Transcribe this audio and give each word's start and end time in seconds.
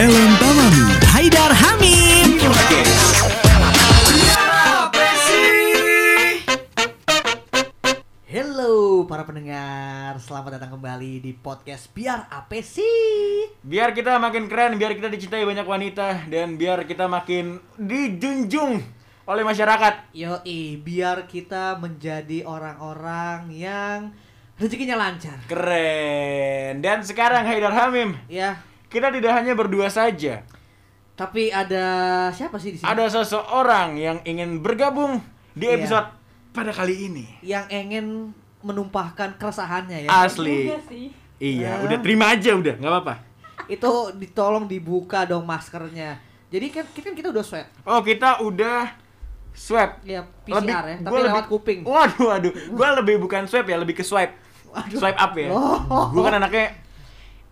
Ellen 0.00 0.32
Tamami. 0.40 0.96
Haidar 1.12 1.52
Hamim. 1.52 2.40
Hello 8.24 9.04
para 9.04 9.28
pendengar, 9.28 10.16
selamat 10.16 10.56
datang 10.56 10.80
kembali 10.80 11.20
di 11.20 11.36
podcast 11.36 11.92
Biar 11.92 12.32
Apa 12.32 12.64
sih? 12.64 13.52
Biar 13.60 13.92
kita 13.92 14.16
makin 14.16 14.48
keren, 14.48 14.80
biar 14.80 14.96
kita 14.96 15.12
dicintai 15.12 15.44
banyak 15.44 15.68
wanita 15.68 16.32
dan 16.32 16.56
biar 16.56 16.88
kita 16.88 17.04
makin 17.04 17.60
dijunjung 17.76 18.80
oleh 19.28 19.44
masyarakat. 19.44 20.16
Yoi, 20.16 20.80
biar 20.80 21.28
kita 21.28 21.76
menjadi 21.76 22.48
orang-orang 22.48 23.52
yang 23.52 24.16
rezekinya 24.56 24.96
lancar. 24.96 25.44
Keren. 25.44 26.80
Dan 26.80 27.04
sekarang 27.04 27.44
Haidar 27.44 27.76
Hamim, 27.76 28.16
Ya, 28.32 28.64
kita 28.90 29.08
tidak 29.08 29.32
hanya 29.32 29.54
berdua 29.54 29.86
saja. 29.86 30.42
tapi 31.14 31.52
ada 31.52 31.84
siapa 32.32 32.56
sih 32.56 32.72
di 32.72 32.78
sini? 32.80 32.88
Ada 32.88 33.12
seseorang 33.12 33.92
yang 33.94 34.24
ingin 34.24 34.58
bergabung 34.58 35.20
di 35.52 35.68
Iya. 35.68 35.76
episode 35.76 36.08
pada 36.50 36.72
kali 36.72 37.06
ini. 37.06 37.28
yang 37.40 37.68
ingin 37.68 38.32
menumpahkan 38.60 39.36
keresahannya 39.36 40.04
ya. 40.04 40.08
Asli. 40.24 40.72
Iya, 41.36 41.76
Ah. 41.76 41.84
udah 41.84 41.98
terima 42.00 42.32
aja 42.32 42.52
udah, 42.52 42.72
nggak 42.72 42.88
apa-apa. 42.90 43.14
Itu 43.64 43.88
ditolong 44.16 44.64
dibuka 44.64 45.24
dong 45.24 45.44
maskernya. 45.44 46.16
Jadi 46.48 46.66
kan 46.68 46.84
kita, 46.88 47.12
kita 47.12 47.28
udah 47.30 47.44
swab. 47.44 47.68
Oh, 47.84 48.00
kita 48.00 48.40
udah 48.40 48.88
swab. 49.52 50.00
Ya 50.02 50.24
PCR 50.24 50.64
ya, 50.88 50.96
tapi 50.98 51.12
gua 51.12 51.20
lewat 51.20 51.46
kuping. 51.46 51.80
Waduh, 51.84 52.32
waduh. 52.32 52.52
Gua 52.72 52.96
lebih 52.96 53.20
bukan 53.20 53.44
swab 53.44 53.64
ya, 53.64 53.76
lebih 53.76 53.92
ke 53.92 54.00
swipe. 54.00 54.32
Waduh. 54.66 54.96
Swipe 54.96 55.16
up 55.16 55.32
ya. 55.32 55.52
Oh. 55.52 56.08
Gua 56.10 56.22
kan 56.26 56.40
anaknya 56.40 56.79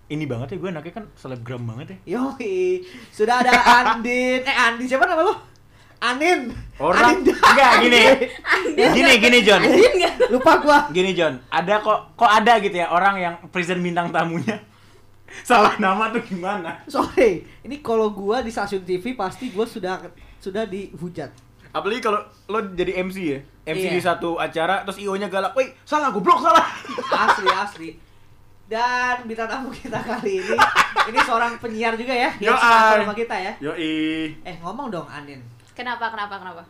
ini 0.09 0.25
banget 0.25 0.53
ya, 0.53 0.57
gue 0.57 0.71
anaknya 0.73 0.95
kan 0.95 1.05
selebgram 1.15 1.63
banget 1.65 1.87
ya. 1.93 2.19
Yoi, 2.19 2.81
sudah 3.13 3.45
ada 3.45 3.53
Andin. 3.93 4.41
Eh 4.41 4.57
Andin 4.57 4.89
siapa 4.89 5.05
nama 5.05 5.21
lo? 5.23 5.35
Anin. 5.99 6.55
Orang 6.79 7.27
Anin. 7.27 7.35
enggak 7.35 7.73
gini. 7.83 8.03
Gini 8.95 9.13
gini 9.19 9.39
John. 9.43 9.63
Lupa 10.31 10.63
gua. 10.63 10.79
Gini 10.89 11.11
John, 11.11 11.43
ada 11.51 11.83
kok 11.83 12.15
kok 12.15 12.31
ada 12.31 12.63
gitu 12.63 12.79
ya 12.79 12.87
orang 12.89 13.19
yang 13.19 13.35
present 13.51 13.83
bintang 13.83 14.09
tamunya. 14.09 14.63
Salah 15.43 15.75
nama 15.77 16.09
tuh 16.09 16.23
gimana? 16.25 16.81
Sorry, 16.89 17.45
ini 17.61 17.83
kalau 17.83 18.09
gua 18.15 18.41
di 18.41 18.49
stasiun 18.49 18.81
TV 18.81 19.13
pasti 19.13 19.51
gua 19.53 19.67
sudah 19.67 20.01
sudah 20.39 20.65
dihujat. 20.65 21.35
Apalagi 21.69 22.01
kalau 22.01 22.23
lo 22.49 22.63
jadi 22.73 23.03
MC 23.05 23.17
ya. 23.29 23.39
MC 23.69 23.85
Iya. 23.85 23.93
di 23.93 24.01
satu 24.01 24.41
acara 24.41 24.87
terus 24.89 24.97
IO-nya 24.97 25.29
galak, 25.29 25.53
"Woi, 25.53 25.69
salah 25.85 26.09
goblok 26.09 26.41
salah." 26.41 26.65
Asli 27.29 27.49
asli. 27.53 27.89
Dan 28.69 29.25
bintang 29.25 29.49
tamu 29.49 29.69
kita 29.71 29.97
kali 29.97 30.39
ini 30.39 30.57
ini 31.09 31.19
seorang 31.19 31.57
penyiar 31.57 31.97
juga 31.97 32.13
ya, 32.13 32.29
Yo, 32.39 32.53
ay. 32.53 33.01
sama 33.01 33.17
kita 33.17 33.33
ya. 33.33 33.53
Yoi. 33.59 34.37
Eh 34.39 34.55
ngomong 34.59 34.89
dong 34.89 35.09
Anin. 35.09 35.41
Kenapa, 35.73 36.09
kenapa, 36.09 36.37
kenapa? 36.37 36.63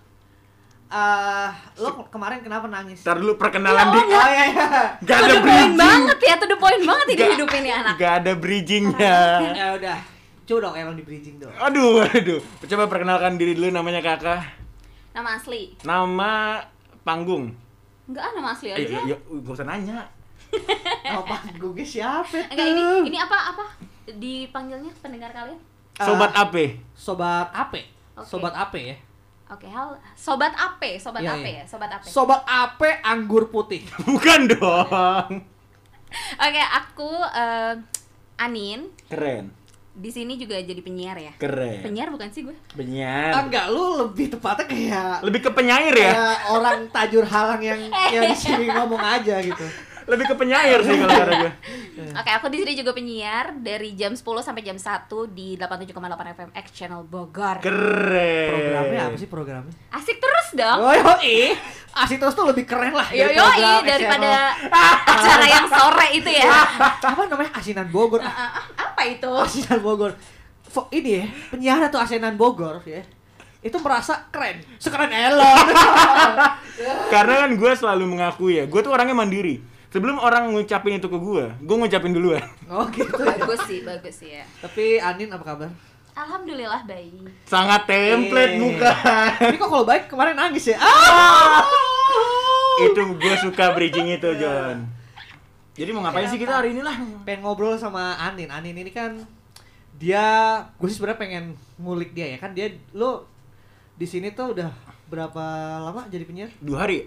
Eh, 0.89 1.49
lo 1.77 1.91
ke- 1.93 2.09
kemarin 2.09 2.39
kenapa 2.39 2.65
nangis? 2.65 3.03
Ntar 3.03 3.19
dulu 3.19 3.35
perkenalan 3.35 3.83
Ya 3.83 3.93
di 3.93 4.01
Oh 4.09 4.29
iya 4.31 4.45
iya. 4.47 4.67
Gak 5.03 5.19
ada 5.21 5.37
bridging. 5.39 5.75
banget 5.75 6.19
ya, 6.23 6.35
to 6.37 6.47
the 6.47 6.57
point 6.57 6.81
banget 6.81 7.07
ini 7.11 7.25
hidup 7.35 7.51
ini 7.53 7.69
anak. 7.69 7.95
Gak 7.97 8.15
ada 8.23 8.33
bridgingnya. 8.33 9.17
Ya 9.53 9.67
udah. 9.75 9.99
Coba 10.45 10.59
dong 10.63 10.75
Elon 10.79 10.95
di 10.95 11.05
bridging 11.05 11.37
dong. 11.37 11.53
Aduh, 11.53 12.07
aduh. 12.07 12.41
Coba 12.63 12.87
perkenalkan 12.87 13.37
diri 13.37 13.53
dulu 13.53 13.69
namanya 13.71 14.01
kakak. 14.01 14.41
Nama 15.13 15.35
asli. 15.35 15.77
Nama 15.83 16.63
panggung. 17.03 17.53
Enggak, 18.07 18.25
nama 18.33 18.49
asli 18.49 18.71
Eh, 18.71 18.87
aja. 18.87 18.97
ya, 19.05 19.17
gak 19.19 19.53
usah 19.53 19.67
nanya. 19.67 20.09
Oh 21.09 21.25
panggungnya 21.25 21.85
siapa 21.85 22.29
tuh? 22.29 22.45
Enggak, 22.49 22.67
ini 22.69 22.85
ini 23.09 23.19
apa 23.19 23.53
apa 23.53 23.65
dipanggilnya 24.07 24.93
pendengar 24.99 25.33
kalian? 25.33 25.57
Sobat 25.97 26.31
Ah. 26.33 26.45
Ape. 26.45 26.79
Sobat 26.95 27.49
Ape. 27.51 27.81
Oke. 28.15 28.25
Sobat 28.25 28.55
Ape 28.55 28.81
ya. 28.85 28.97
Oke, 29.49 29.65
hal 29.65 29.97
sobat 30.13 30.53
Ape, 30.53 31.01
sobat 31.01 31.25
Iya, 31.25 31.33
Ape 31.35 31.49
iya. 31.49 31.59
ya, 31.59 31.65
sobat 31.65 31.89
Ape. 31.89 32.05
Sobat 32.05 32.45
Ape 32.45 33.01
anggur 33.01 33.49
putih. 33.49 33.81
Bukan 34.05 34.45
dong. 34.47 35.31
Oke, 36.39 36.63
aku 36.63 37.09
eh, 37.33 37.75
Anin. 38.37 38.93
Keren. 39.09 39.49
Di 39.99 40.13
sini 40.13 40.37
juga 40.37 40.55
jadi 40.55 40.79
penyiar 40.79 41.17
ya. 41.19 41.33
Keren. 41.35 41.83
Penyiar 41.83 42.07
bukan 42.07 42.31
sih 42.31 42.47
gue? 42.47 42.55
Penyiar. 42.71 43.35
Ah, 43.35 43.43
enggak, 43.43 43.67
lu 43.67 43.99
lebih 43.99 44.31
tepatnya 44.31 44.65
kayak 44.65 45.27
Lebih 45.27 45.41
ke 45.43 45.51
penyair 45.51 45.91
ya? 45.91 46.13
kayak 46.15 46.39
orang 46.49 46.79
tajur 46.89 47.25
halang 47.27 47.59
yang 47.59 47.81
yang 48.13 48.31
di 48.31 48.37
sini 48.37 48.71
ngomong 48.71 49.01
aja 49.01 49.43
gitu. 49.43 49.67
Lebih 50.09 50.25
ke 50.25 50.35
penyair 50.41 50.81
sih 50.81 50.97
kalau 50.97 51.13
kata 51.13 51.33
gue. 51.37 51.53
Oke, 52.17 52.31
aku 52.33 52.47
di 52.49 52.57
sini 52.65 52.73
juga 52.73 52.97
penyiar 52.97 53.61
dari 53.61 53.93
jam 53.93 54.17
10 54.17 54.25
sampai 54.41 54.65
jam 54.65 54.81
1 54.81 55.05
di 55.37 55.61
87,8 55.61 56.33
FM 56.33 56.51
X 56.57 56.67
Channel 56.73 57.05
Bogor. 57.05 57.61
Keren. 57.61 58.49
Programnya 58.49 59.01
apa 59.13 59.17
sih 59.21 59.29
programnya? 59.29 59.75
Asik 59.93 60.17
terus 60.17 60.49
dong. 60.57 60.79
Oh 60.81 60.95
yoi, 60.97 61.53
asik 61.93 62.17
terus 62.17 62.33
tuh 62.33 62.49
lebih 62.49 62.65
keren 62.65 62.97
lah. 62.97 63.05
Yo 63.13 63.29
dari 63.29 63.61
yo 63.61 63.73
daripada 63.85 64.57
acara 65.05 65.45
yang 65.45 65.67
sore 65.69 66.09
itu 66.17 66.31
ya. 66.33 66.49
apa 67.13 67.21
namanya 67.29 67.53
asinan 67.53 67.89
Bogor? 67.93 68.25
Ah, 68.25 68.33
ah, 68.33 68.51
apa 68.81 69.03
itu? 69.05 69.29
Asinan 69.29 69.85
Bogor. 69.85 70.17
Fo- 70.65 70.89
ini 70.89 71.21
ya 71.21 71.27
penyiar 71.53 71.85
atau 71.93 72.01
asinan 72.01 72.37
Bogor 72.41 72.81
ya 72.89 73.05
itu 73.59 73.75
merasa 73.83 74.31
keren, 74.31 74.63
sekeren 74.79 75.11
Elon. 75.11 75.67
Karena 77.13 77.35
kan 77.43 77.51
gue 77.59 77.73
selalu 77.75 78.05
mengakui 78.07 78.63
ya, 78.63 78.65
gue 78.71 78.81
tuh 78.81 78.95
orangnya 78.95 79.19
mandiri. 79.19 79.59
Sebelum 79.89 80.21
orang 80.21 80.53
ngucapin 80.53 81.01
itu 81.01 81.09
ke 81.09 81.17
gue, 81.17 81.45
gue 81.65 81.77
ngucapin 81.81 82.13
duluan. 82.13 82.45
oh 82.73 82.85
gitu. 82.93 83.09
ya. 83.25 83.41
Bagus 83.41 83.61
sih, 83.65 83.81
bagus 83.81 84.15
sih 84.21 84.31
ya. 84.37 84.45
Tapi 84.61 85.01
Anin 85.01 85.33
apa 85.33 85.45
kabar? 85.45 85.71
Alhamdulillah 86.13 86.85
baik. 86.85 87.25
Sangat 87.49 87.89
template 87.89 88.55
Eh. 88.55 88.61
bukan? 88.61 89.31
Tapi 89.39 89.57
kok 89.57 89.71
kalau 89.71 89.87
baik 89.89 90.11
kemarin 90.11 90.37
nangis 90.37 90.69
ya? 90.69 90.77
Ah! 90.77 91.65
itu 92.85 93.01
gue 93.17 93.35
suka 93.41 93.73
bridging 93.73 94.13
itu, 94.13 94.29
John. 94.37 94.85
Jadi 95.73 95.91
mau 95.95 96.03
ngapain 96.03 96.27
sih 96.27 96.43
kita 96.43 96.59
hari 96.59 96.75
ini 96.75 96.83
lah? 96.83 96.99
pengen 97.23 97.47
ngobrol 97.47 97.79
sama 97.79 98.19
Anin. 98.19 98.51
Anin 98.51 98.75
ini 98.75 98.91
kan 98.91 99.15
dia 99.95 100.27
gue 100.75 100.87
sih 100.91 100.99
sebenarnya 100.99 101.19
pengen 101.19 101.45
ngulik 101.75 102.15
dia 102.15 102.31
ya 102.31 102.39
kan 102.39 102.55
dia 102.55 102.71
lo 102.95 103.27
di 103.99 104.07
sini 104.07 104.31
tuh 104.31 104.55
udah 104.55 104.71
berapa 105.07 105.45
lama 105.81 106.07
jadi 106.11 106.27
penyiar? 106.27 106.51
Dua 106.59 106.83
hari. 106.85 107.07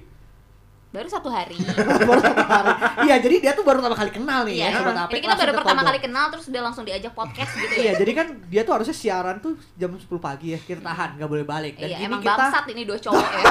Baru 0.92 1.08
satu 1.08 1.32
hari. 1.32 1.56
baru 2.10 2.20
satu 2.20 2.44
hari. 2.44 2.72
Iya, 3.08 3.16
jadi 3.24 3.36
dia 3.40 3.52
tuh 3.56 3.64
baru 3.64 3.80
pertama 3.80 3.96
kali 3.96 4.12
kenal 4.12 4.44
nih 4.44 4.60
Iya, 4.60 4.68
ya 4.68 4.72
sobat 4.76 4.98
Apek, 5.02 5.16
ini 5.16 5.24
kita 5.24 5.36
baru 5.40 5.54
pertama 5.56 5.82
kali 5.82 6.00
kenal 6.04 6.26
terus 6.28 6.46
udah 6.52 6.62
langsung 6.62 6.84
diajak 6.84 7.14
podcast 7.16 7.52
gitu 7.56 7.74
Iya, 7.80 7.84
ya. 7.88 7.94
jadi 7.96 8.12
kan 8.12 8.28
dia 8.52 8.62
tuh 8.62 8.74
harusnya 8.76 8.92
siaran 8.92 9.40
tuh 9.40 9.56
jam 9.76 9.88
10 9.88 10.04
pagi 10.20 10.52
ya. 10.52 10.60
Kita 10.60 10.84
tahan, 10.84 11.16
nggak 11.16 11.30
boleh 11.32 11.46
balik. 11.48 11.80
Dan 11.80 11.88
Iya, 11.88 11.98
ini 11.98 12.06
emang 12.06 12.20
kita 12.20 12.36
bangsat 12.36 12.66
ini 12.68 12.82
dua 12.84 12.98
cowok 13.00 13.24
ya. 13.24 13.44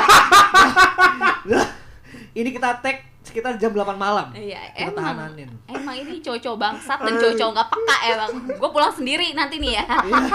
ini 2.41 2.49
kita 2.51 2.69
tag 2.79 2.97
sekitar 3.21 3.57
jam 3.57 3.73
8 3.73 3.97
malam. 3.97 4.29
Iya, 4.33 4.61
Kita 4.73 5.01
emang. 5.01 5.33
Anin. 5.33 5.49
Emang 5.65 5.97
ini 5.97 6.21
cowok-cowok 6.21 6.59
bangsat 6.59 6.99
dan 6.99 7.13
cowok-cowok 7.17 7.53
nggak 7.53 7.69
peka 7.69 7.97
emang. 8.07 8.31
Gue 8.53 8.71
pulang 8.71 8.93
sendiri 8.93 9.33
nanti 9.33 9.57
nih 9.57 9.81
ya. 9.81 9.85
Iya. 9.89 10.29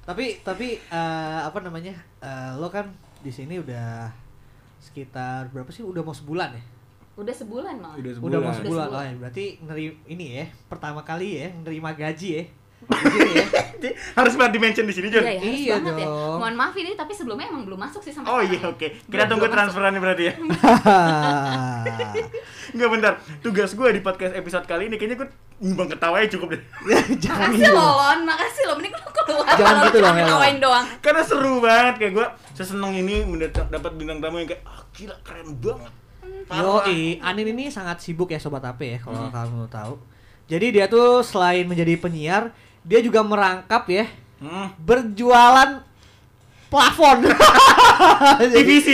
tapi 0.00 0.42
tapi 0.42 0.74
eh, 0.76 1.38
apa 1.40 1.58
namanya? 1.58 1.94
eh, 2.18 2.50
lo 2.54 2.66
kan 2.66 2.86
di 3.18 3.30
sini 3.30 3.58
udah 3.58 4.10
sekitar 4.80 5.48
berapa 5.48 5.68
sih? 5.68 5.80
Udah 5.80 6.00
mau 6.00 6.10
sebulan 6.10 6.50
ya? 6.50 6.60
Udah 7.14 7.32
sebulan 7.32 7.74
malah. 7.76 7.94
Udah 7.94 8.10
sebulan. 8.12 8.26
Udah 8.26 8.38
mau 8.38 8.46
Udah 8.46 8.56
sebulan. 8.58 8.86
sebulan. 8.86 8.96
Oh, 8.96 9.02
ya, 9.04 9.12
berarti 9.18 9.44
neri 9.62 9.84
ini 10.06 10.24
ya, 10.34 10.44
pertama 10.66 11.00
kali 11.00 11.28
ya 11.36 11.46
nerima 11.54 11.90
gaji 11.92 12.28
ya. 12.34 12.42
Di 12.80 13.06
sini 13.06 13.30
ya. 13.36 13.44
Harus 14.14 14.34
banget 14.34 14.56
di-mention 14.56 14.82
di 14.82 14.90
sini, 14.90 15.06
John. 15.08 15.20
Iya 15.20 15.30
ya, 15.30 15.38
harus 15.38 15.60
Iya 15.60 15.72
banget 15.76 15.94
ya. 15.94 16.04
dong. 16.06 16.36
Mohon 16.38 16.54
maaf 16.56 16.74
ini 16.74 16.90
tapi 16.94 17.12
sebelumnya 17.12 17.46
emang 17.46 17.62
belum 17.62 17.78
masuk 17.78 18.00
sih 18.00 18.08
sampai 18.08 18.26
Oh 18.26 18.40
iya, 18.40 18.56
oke. 18.62 18.86
Kita 19.04 19.06
Belum- 19.06 19.28
tunggu 19.30 19.46
transferannya 19.46 20.00
berarti 20.00 20.22
ya. 20.24 20.32
Enggak 22.72 22.88
bentar. 22.90 23.12
Tugas 23.40 23.70
gue 23.70 23.88
di 23.90 24.00
podcast 24.00 24.32
episode 24.32 24.64
kali 24.64 24.86
ini 24.86 24.96
kayaknya 24.96 25.16
gue 25.18 25.28
nyumbang 25.60 25.88
ketawanya 25.90 26.26
cukup 26.30 26.46
deh. 26.50 26.60
Jangan 27.22 27.48
Makasih 27.52 27.68
lo, 27.68 27.84
Lon. 27.84 28.18
Makasih 28.24 28.62
lo. 28.64 28.72
Mending 28.76 28.92
lo 28.94 29.00
keluar. 29.30 29.46
Jangan 29.54 29.76
gitu 29.86 29.98
dong, 30.02 30.14
ngetawain 30.18 30.56
doang. 30.58 30.86
Karena 30.98 31.22
seru 31.22 31.54
banget 31.62 31.94
kayak 31.96 32.12
gue 32.18 32.26
seseneng 32.52 32.92
ini 32.92 33.22
dapat 33.70 33.92
bintang 33.94 34.18
tamu 34.18 34.42
yang 34.42 34.50
kayak 34.50 34.62
ah 34.66 34.82
gila 34.90 35.16
keren 35.22 35.54
banget. 35.56 35.92
Yo, 36.50 36.82
Anin 37.22 37.46
ini 37.54 37.70
sangat 37.70 38.02
sibuk 38.02 38.34
ya 38.34 38.42
sobat 38.42 38.66
AP 38.66 38.80
ya 38.82 38.98
kalau 38.98 39.30
kamu 39.30 39.70
tahu. 39.70 39.94
Jadi 40.50 40.66
dia 40.74 40.90
tuh 40.90 41.22
selain 41.22 41.62
menjadi 41.62 41.94
penyiar, 41.94 42.50
dia 42.82 42.98
juga 42.98 43.22
merangkap 43.22 43.86
ya 43.86 44.06
Hmm. 44.40 44.72
berjualan 44.80 45.84
plafon. 46.70 47.18
TVC. 48.54 48.88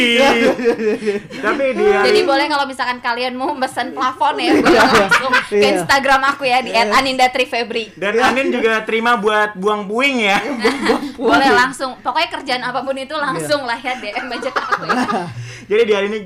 Tapi 1.44 1.64
dia 1.72 2.00
Jadi 2.02 2.20
boleh 2.24 2.46
kalau 2.46 2.64
misalkan 2.64 2.98
kalian 2.98 3.36
mau 3.36 3.52
pesan 3.54 3.92
plafon 3.92 4.34
ya, 4.36 4.56
boleh 4.56 4.80
langsung 4.80 5.32
ke 5.46 5.56
Iya. 5.56 5.68
Instagram 5.76 6.20
aku 6.26 6.42
ya 6.42 6.58
di 6.58 6.72
@anindatri_febri. 6.72 7.94
dan 7.94 8.16
Anin 8.18 8.50
juga 8.50 8.82
terima 8.82 9.14
buat 9.14 9.54
buang 9.54 9.84
puing 9.84 10.18
ya. 10.18 10.40
Boleh 11.16 11.50
langsung. 11.50 11.94
Pokoknya 12.00 12.28
kerjaan 12.30 12.62
apa 12.62 12.80
pun 12.80 12.92
itu 12.94 13.12
langsung 13.12 13.62
lah 13.62 13.76
ya 13.76 13.94
DM 13.94 14.26
aja 14.26 14.50
ke 14.50 14.60
aku 14.60 14.82
ya. 14.82 14.96
Jadi 15.66 15.82
di 15.82 15.92
hari 15.92 16.06
ini 16.08 16.18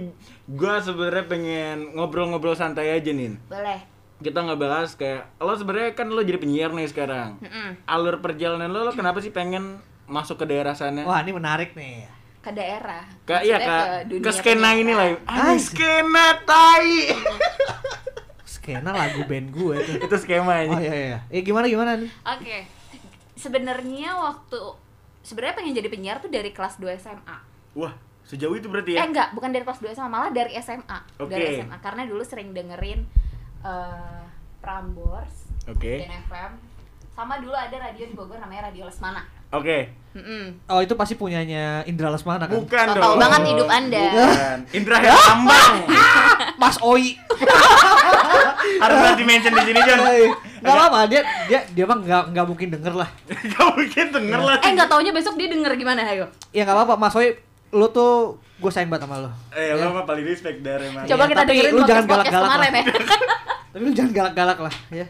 gue 0.47 0.75
sebenarnya 0.81 1.25
pengen 1.27 1.77
ngobrol-ngobrol 1.95 2.55
santai 2.55 2.91
aja 2.93 3.11
nih. 3.11 3.37
Boleh. 3.45 3.81
kita 4.21 4.37
ngebahas 4.39 4.93
kayak 4.95 5.33
lo 5.39 5.57
sebenarnya 5.57 5.91
kan 5.95 6.05
lo 6.07 6.21
jadi 6.21 6.37
penyiar 6.37 6.71
nih 6.71 6.85
sekarang. 6.87 7.41
Mm-mm. 7.41 7.81
Alur 7.87 8.21
perjalanan 8.21 8.69
lo, 8.69 8.85
lo 8.85 8.93
kenapa 8.93 9.17
sih 9.19 9.33
pengen 9.33 9.81
masuk 10.11 10.37
ke 10.37 10.45
daerah 10.45 10.75
sana? 10.75 11.01
Wah, 11.03 11.23
ini 11.23 11.31
menarik 11.31 11.73
nih. 11.73 12.05
ke 12.41 12.51
daerah 12.51 13.05
Kak, 13.23 13.45
iya 13.45 13.57
kak, 13.57 14.09
dunia 14.09 14.25
ke 14.25 14.31
skena 14.33 14.73
ini 14.73 14.91
lah. 14.91 15.13
Ah, 15.25 15.53
skena 15.55 16.41
tai. 16.41 17.13
Skena 18.51 18.91
lagu 18.91 19.23
band 19.25 19.49
gue 19.51 19.75
tuh. 19.79 19.97
Itu 20.01 20.17
skema 20.17 20.65
Oh 20.65 20.73
ini. 20.73 20.77
iya 20.81 20.95
iya. 20.95 21.19
Eh 21.29 21.41
gimana 21.41 21.65
gimana 21.65 21.97
nih? 21.97 22.11
oke 22.23 22.57
sebenarnya 23.35 24.11
waktu 24.15 24.59
sebenarnya 25.23 25.55
pengen 25.55 25.73
jadi 25.75 25.89
penyiar 25.89 26.17
tuh 26.19 26.29
dari 26.29 26.51
kelas 26.51 26.77
2 26.77 26.93
SMA 26.95 27.37
Wah, 27.73 27.93
sejauh 28.23 28.53
itu 28.53 28.67
berarti 28.67 28.93
eh 28.93 28.97
ya? 28.97 29.07
enggak 29.07 29.33
bukan 29.33 29.49
dari 29.49 29.63
kelas 29.63 29.81
2 29.81 29.95
SMA 29.95 30.09
malah 30.09 30.29
dari 30.31 30.53
SMA 30.57 30.99
Oke. 31.17 31.31
dari 31.31 31.57
SMA 31.57 31.77
karena 31.79 32.03
dulu 32.05 32.21
sering 32.21 32.51
dengerin 32.51 33.01
eh 33.61 34.23
Prambors 34.61 35.49
Oke, 35.67 36.01
dan 36.01 36.21
FM 36.23 36.53
sama 37.11 37.37
dulu 37.37 37.53
ada 37.53 37.73
radio 37.73 38.05
di 38.05 38.13
Bogor 38.13 38.37
namanya 38.37 38.69
Radio 38.69 38.85
Lesmana 38.85 39.25
oke. 39.53 39.79
Mm-mm. 40.11 40.67
Oh 40.67 40.83
itu 40.83 40.99
pasti 40.99 41.15
punyanya 41.15 41.87
Indra 41.87 42.11
Lesmana 42.11 42.51
kan? 42.51 42.59
Bukan 42.59 42.87
dong. 42.99 42.99
tau 42.99 43.15
banget 43.15 43.55
hidup 43.55 43.69
Anda. 43.71 44.03
Bukan. 44.11 44.59
Indra 44.75 44.97
Herlambang. 44.99 45.75
Mas 46.63 46.77
Oi. 46.83 47.15
Harus 48.83 48.99
nanti 48.99 49.23
mention 49.23 49.55
di 49.55 49.63
sini, 49.71 49.79
Jon. 49.79 49.99
Gak 50.61 50.75
apa-apa, 50.75 51.07
dia 51.07 51.23
dia 51.47 51.61
dia 51.71 51.85
mah 51.87 51.97
nggak 52.03 52.23
nggak 52.35 52.47
mungkin 52.47 52.69
denger 52.75 52.95
lah. 52.99 53.09
Gak 53.55 53.67
mungkin 53.71 54.07
denger 54.11 54.41
lah. 54.43 54.59
Eh 54.61 54.71
nggak 54.75 54.89
taunya 54.91 55.13
besok 55.15 55.39
dia 55.39 55.47
denger 55.47 55.73
gimana 55.79 56.03
ayo. 56.11 56.27
Ya 56.51 56.67
nggak 56.67 56.75
apa-apa, 56.75 56.95
Mas 56.99 57.15
Oi, 57.15 57.39
lu 57.71 57.87
tuh 57.89 58.35
gue 58.61 58.69
sayang 58.69 58.91
banget 58.91 59.07
sama 59.07 59.23
lu. 59.25 59.31
Eh, 59.55 59.73
lo 59.73 59.95
mah 59.95 60.05
paling 60.05 60.27
respect 60.27 60.61
dari 60.61 60.91
mana? 60.91 61.07
Coba 61.07 61.25
Iya, 61.25 61.31
kita 61.31 61.41
tapi 61.41 61.51
dengerin 61.55 61.73
lu 61.73 61.83
jangan 61.87 62.05
galak-galak 62.05 62.49
kemarin 62.51 62.73
ya. 62.75 62.85
Tapi 63.71 63.83
lu 63.87 63.93
jangan 63.95 64.13
galak-galak 64.13 64.59
lah, 64.67 64.75
ya. 64.91 65.07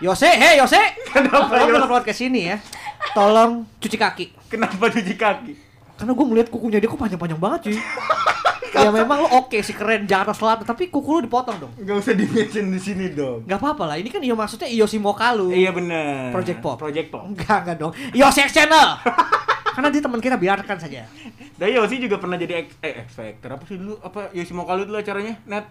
Yose, 0.00 0.32
hei 0.32 0.56
Yose. 0.56 0.80
Kenapa, 1.12 1.52
Kalau 1.52 1.68
Yos? 1.68 1.84
keluar 1.84 2.02
ke 2.02 2.16
sini 2.16 2.48
ya, 2.48 2.56
tolong 3.12 3.66
cuci 3.76 3.96
kaki. 3.96 4.24
Kenapa 4.48 4.88
cuci 4.88 5.14
kaki? 5.14 5.52
Karena 5.94 6.12
gue 6.12 6.26
ngeliat 6.26 6.48
kukunya 6.48 6.78
dia 6.80 6.88
kok 6.88 6.96
panjang-panjang 6.96 7.36
banget 7.36 7.60
cuy. 7.68 7.76
ya 8.80 8.88
memang 8.88 9.20
lu 9.20 9.28
oke 9.34 9.58
sih 9.60 9.74
keren 9.74 10.06
Jakarta 10.06 10.32
Selatan, 10.32 10.64
tapi 10.64 10.88
kuku 10.88 11.18
lu 11.18 11.20
dipotong 11.20 11.56
dong. 11.58 11.72
Gak 11.76 11.96
usah 11.96 12.14
di 12.14 12.24
mention 12.24 12.70
di 12.70 12.80
sini 12.80 13.12
dong. 13.12 13.44
Gak 13.44 13.58
apa-apa 13.58 13.84
lah, 13.84 13.96
ini 13.98 14.08
kan 14.08 14.22
iya 14.22 14.32
maksudnya 14.32 14.70
Yosi 14.70 14.96
Mokalu. 14.96 15.52
Iya 15.52 15.70
bener. 15.70 16.32
Project 16.32 16.58
Pop. 16.60 16.76
Project 16.78 17.08
Pop. 17.10 17.26
Enggak, 17.26 17.66
enggak 17.66 17.76
dong. 17.76 17.92
Yose 18.14 18.40
X 18.40 18.54
Channel. 18.54 18.96
Karena 19.76 19.88
dia 19.88 20.00
teman 20.00 20.18
kita 20.18 20.36
biarkan 20.36 20.76
saja. 20.80 21.04
Dan 21.54 21.68
Yosi 21.68 22.00
juga 22.00 22.16
pernah 22.16 22.40
jadi 22.40 22.64
X, 22.64 22.80
eh, 22.80 23.04
X 23.04 23.08
Factor 23.12 23.50
apa 23.52 23.64
sih 23.68 23.76
dulu? 23.76 24.00
Apa 24.00 24.32
Yosi 24.32 24.56
Mokalu 24.56 24.88
dulu 24.88 24.96
acaranya? 24.96 25.36
Net 25.44 25.66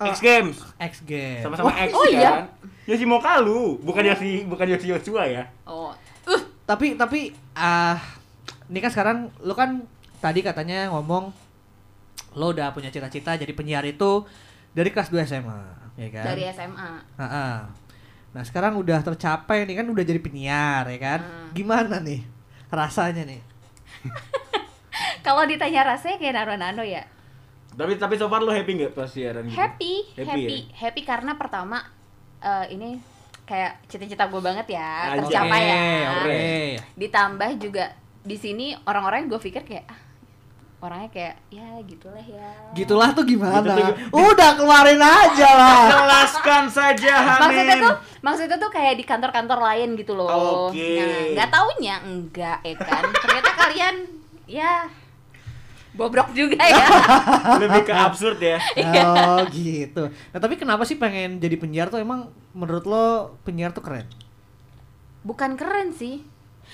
Ah. 0.00 0.08
X 0.08 0.18
Games. 0.18 0.56
X 0.80 1.04
Game. 1.04 1.44
Sama-sama 1.44 1.68
Oh, 1.68 1.78
X 1.78 1.90
oh 1.92 2.04
iya? 2.08 2.20
kan? 2.24 2.44
Yosi 2.88 3.04
Mokalu, 3.06 3.78
bukan 3.84 4.02
Yosi 4.02 4.42
bukan 4.48 4.66
Yosi 4.66 4.86
Yosua 4.88 5.28
ya. 5.28 5.44
Oh. 5.62 5.92
Tapi 6.72 6.96
tapi 6.96 7.36
ah 7.52 8.00
ini 8.72 8.80
kan 8.80 8.88
sekarang 8.88 9.18
lu 9.44 9.52
kan 9.52 9.84
tadi 10.24 10.40
katanya 10.40 10.88
ngomong 10.88 11.28
lo 12.32 12.46
udah 12.48 12.72
punya 12.72 12.88
cita-cita 12.88 13.36
jadi 13.36 13.52
penyiar 13.52 13.84
itu 13.84 14.24
dari 14.72 14.88
kelas 14.88 15.12
2 15.12 15.28
SMA, 15.28 15.60
ya 16.00 16.08
kan? 16.08 16.24
Dari 16.32 16.42
SMA. 16.48 16.90
Nah, 18.32 18.40
sekarang 18.48 18.80
udah 18.80 19.04
tercapai 19.04 19.68
nih 19.68 19.84
kan 19.84 19.86
udah 19.92 20.00
jadi 20.00 20.16
penyiar, 20.16 20.88
ya 20.88 20.96
kan? 20.96 21.20
Hmm. 21.20 21.52
Gimana 21.52 22.00
nih 22.00 22.24
rasanya 22.72 23.28
nih? 23.28 23.44
Kalau 25.26 25.44
ditanya 25.44 25.92
rasanya 25.92 26.16
kayak 26.16 26.34
nano-nano 26.40 26.80
ya. 26.80 27.04
Tapi 27.76 28.00
tapi 28.00 28.16
so 28.16 28.32
far 28.32 28.40
lo 28.40 28.48
happy 28.48 28.80
nggak 28.80 28.96
pas 28.96 29.12
siaran 29.12 29.44
gitu? 29.44 29.60
Happy, 29.60 30.08
Happy 30.16 30.24
happy, 30.24 30.56
ya? 30.72 30.88
happy, 30.88 31.00
karena 31.04 31.36
pertama 31.36 31.84
eh, 32.40 32.72
ini 32.72 32.96
kayak 33.52 33.84
cita-cita 33.84 34.24
gue 34.26 34.40
banget 34.40 34.64
ya, 34.70 35.12
Anjay, 35.12 35.18
tercapai 35.20 35.60
ya. 35.60 35.76
Oke. 36.16 36.44
Ditambah 36.96 37.50
juga 37.60 37.84
di 38.22 38.34
sini 38.34 38.72
orang-orang 38.82 39.28
gue 39.28 39.36
pikir 39.36 39.60
kayak 39.60 39.84
ah, 39.86 40.00
orangnya 40.80 41.10
kayak 41.10 41.34
ya 41.48 41.68
gitulah 41.84 42.24
ya. 42.24 42.48
Gitulah 42.72 43.12
tuh 43.12 43.22
gimana? 43.22 43.60
Gitu 43.60 43.92
tuh- 44.08 44.24
Udah 44.24 44.50
keluarin 44.56 44.98
aja 44.98 45.48
lah. 45.52 45.84
Jelaskan 45.92 46.64
saja 46.66 47.14
Maksudnya 47.38 47.76
Hanin. 47.76 47.84
tuh, 47.84 47.94
maksudnya 48.20 48.56
tuh 48.56 48.70
kayak 48.70 48.96
di 48.96 49.04
kantor-kantor 49.04 49.58
lain 49.62 49.88
gitu 49.94 50.16
loh. 50.16 50.72
Oke. 50.72 50.80
Nah, 50.96 51.06
nggak 51.36 51.48
taunya 51.50 51.94
enggak 52.00 52.58
ya 52.62 52.74
kan. 52.74 53.04
Ternyata 53.12 53.50
kalian 53.52 53.94
ya 54.48 54.72
bobrok 55.92 56.32
juga 56.32 56.56
ya. 56.58 56.84
Lebih 57.62 57.84
ke 57.84 57.92
absurd 57.92 58.38
ya. 58.38 58.56
oh, 59.04 59.44
gitu. 59.48 60.08
Nah, 60.08 60.40
tapi 60.40 60.56
kenapa 60.56 60.82
sih 60.82 60.96
pengen 60.96 61.36
jadi 61.36 61.54
penyiar 61.54 61.88
tuh 61.88 61.98
emang 61.98 62.26
menurut 62.50 62.84
lo 62.84 63.04
penyiar 63.42 63.70
tuh 63.70 63.80
keren? 63.80 64.08
Bukan 65.22 65.54
keren 65.54 65.92
sih. 65.92 66.24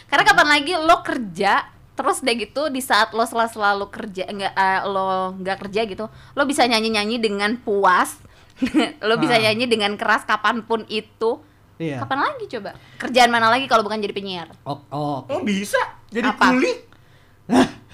Karena 0.06 0.22
kapan 0.22 0.48
lagi 0.48 0.72
lo 0.72 1.02
kerja 1.02 1.66
terus 1.92 2.22
deh 2.22 2.30
gitu 2.32 2.70
di 2.70 2.78
saat 2.78 3.10
lo 3.10 3.26
selalu 3.26 3.50
selalu 3.50 3.86
kerja 3.90 4.22
enggak 4.24 4.54
eh, 4.54 4.80
lo 4.86 5.34
nggak 5.34 5.66
kerja 5.66 5.82
gitu 5.82 6.06
lo 6.06 6.42
bisa 6.46 6.62
nyanyi 6.62 6.94
nyanyi 6.94 7.18
dengan 7.18 7.58
puas 7.58 8.22
lo 9.02 9.18
bisa 9.18 9.34
Ah. 9.34 9.42
nyanyi 9.42 9.66
dengan 9.66 9.98
keras 9.98 10.22
kapan 10.22 10.62
pun 10.62 10.86
itu 10.86 11.42
Iya. 11.74 11.98
kapan 11.98 12.22
lagi 12.22 12.46
coba 12.46 12.78
kerjaan 12.98 13.30
mana 13.30 13.50
lagi 13.50 13.66
kalau 13.66 13.82
bukan 13.82 13.98
jadi 13.98 14.14
penyiar 14.14 14.46
Oh, 14.62 14.78
oh, 14.90 15.26
oke. 15.26 15.30
Oh 15.32 15.40
bisa 15.42 15.78
jadi 16.06 16.30
Apa? 16.30 16.54
kuli? 16.54 16.70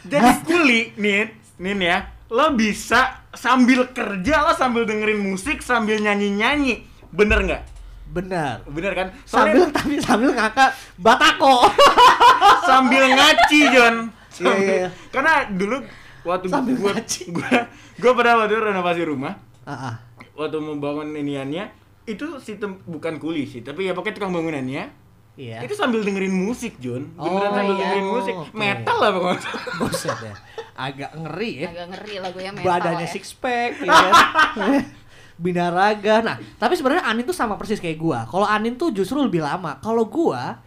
jadi 0.05 0.29
kuli 0.75 0.91
nih, 0.99 1.31
nih 1.62 1.87
ya. 1.87 1.99
Lo 2.26 2.50
bisa 2.50 3.23
sambil 3.31 3.87
kerja 3.94 4.43
lo 4.43 4.53
sambil 4.53 4.82
dengerin 4.82 5.23
musik 5.23 5.62
sambil 5.62 6.03
nyanyi 6.03 6.35
nyanyi, 6.35 6.75
bener 7.15 7.47
nggak? 7.47 7.62
Benar. 8.11 8.62
Bener 8.67 8.93
kan? 8.94 9.09
Sambil 9.23 9.62
Soalnya 9.62 9.67
tapi 9.71 9.94
sambil 9.99 10.31
ngangkat 10.35 10.71
batako. 10.99 11.67
sambil 12.69 13.06
ngaci 13.06 13.61
John. 13.71 13.97
Iya, 14.35 14.55
iya, 14.55 14.75
iya. 14.75 14.88
Karena 15.11 15.47
dulu 15.47 15.79
waktu 16.26 16.47
Sambil 16.50 16.75
gua, 16.75 16.91
ngaci. 16.91 17.31
gua 17.31 17.70
gua 18.03 18.12
pernah 18.15 18.35
waktu 18.43 18.55
renovasi 18.59 19.03
rumah, 19.06 19.38
Ah, 19.62 19.70
ah. 19.70 19.94
waktu 20.35 20.59
membangun 20.59 21.15
iniannya 21.15 21.70
itu 22.05 22.43
sistem 22.43 22.82
bukan 22.85 23.23
kuli 23.23 23.47
sih, 23.47 23.62
tapi 23.62 23.87
ya 23.87 23.94
pokoknya 23.94 24.19
tukang 24.19 24.35
bangunannya 24.35 24.91
Iya. 25.35 25.67
itu 25.67 25.75
sambil 25.75 26.06
dengerin 26.06 26.31
musik 26.31 26.79
John, 26.79 27.11
Oh, 27.15 27.43
sambil 27.43 27.75
iya. 27.75 27.81
dengerin 27.82 28.06
musik, 28.06 28.35
Oke. 28.38 28.55
metal 28.55 28.97
lah 28.97 29.11
pokoknya. 29.11 29.50
Buset 29.79 30.19
ya. 30.20 30.35
Agak 30.75 31.15
ngeri 31.15 31.62
ya. 31.62 31.69
agak 31.71 31.87
ngeri 31.94 32.15
lagunya 32.19 32.50
metal 32.50 32.67
Badannya 32.67 33.06
ya. 33.06 33.15
six 33.15 33.31
pack 33.38 33.79
ya 33.79 33.91
kan. 33.94 34.15
Binaraga. 35.44 36.23
Nah, 36.23 36.37
tapi 36.59 36.79
sebenarnya 36.79 37.06
Anin 37.11 37.26
tuh 37.26 37.35
sama 37.35 37.59
persis 37.59 37.82
kayak 37.82 37.99
gua. 37.99 38.23
Kalau 38.26 38.47
Anin 38.47 38.79
tuh 38.79 38.94
justru 38.94 39.19
lebih 39.19 39.43
lama. 39.43 39.79
Kalau 39.82 40.06
gua 40.06 40.62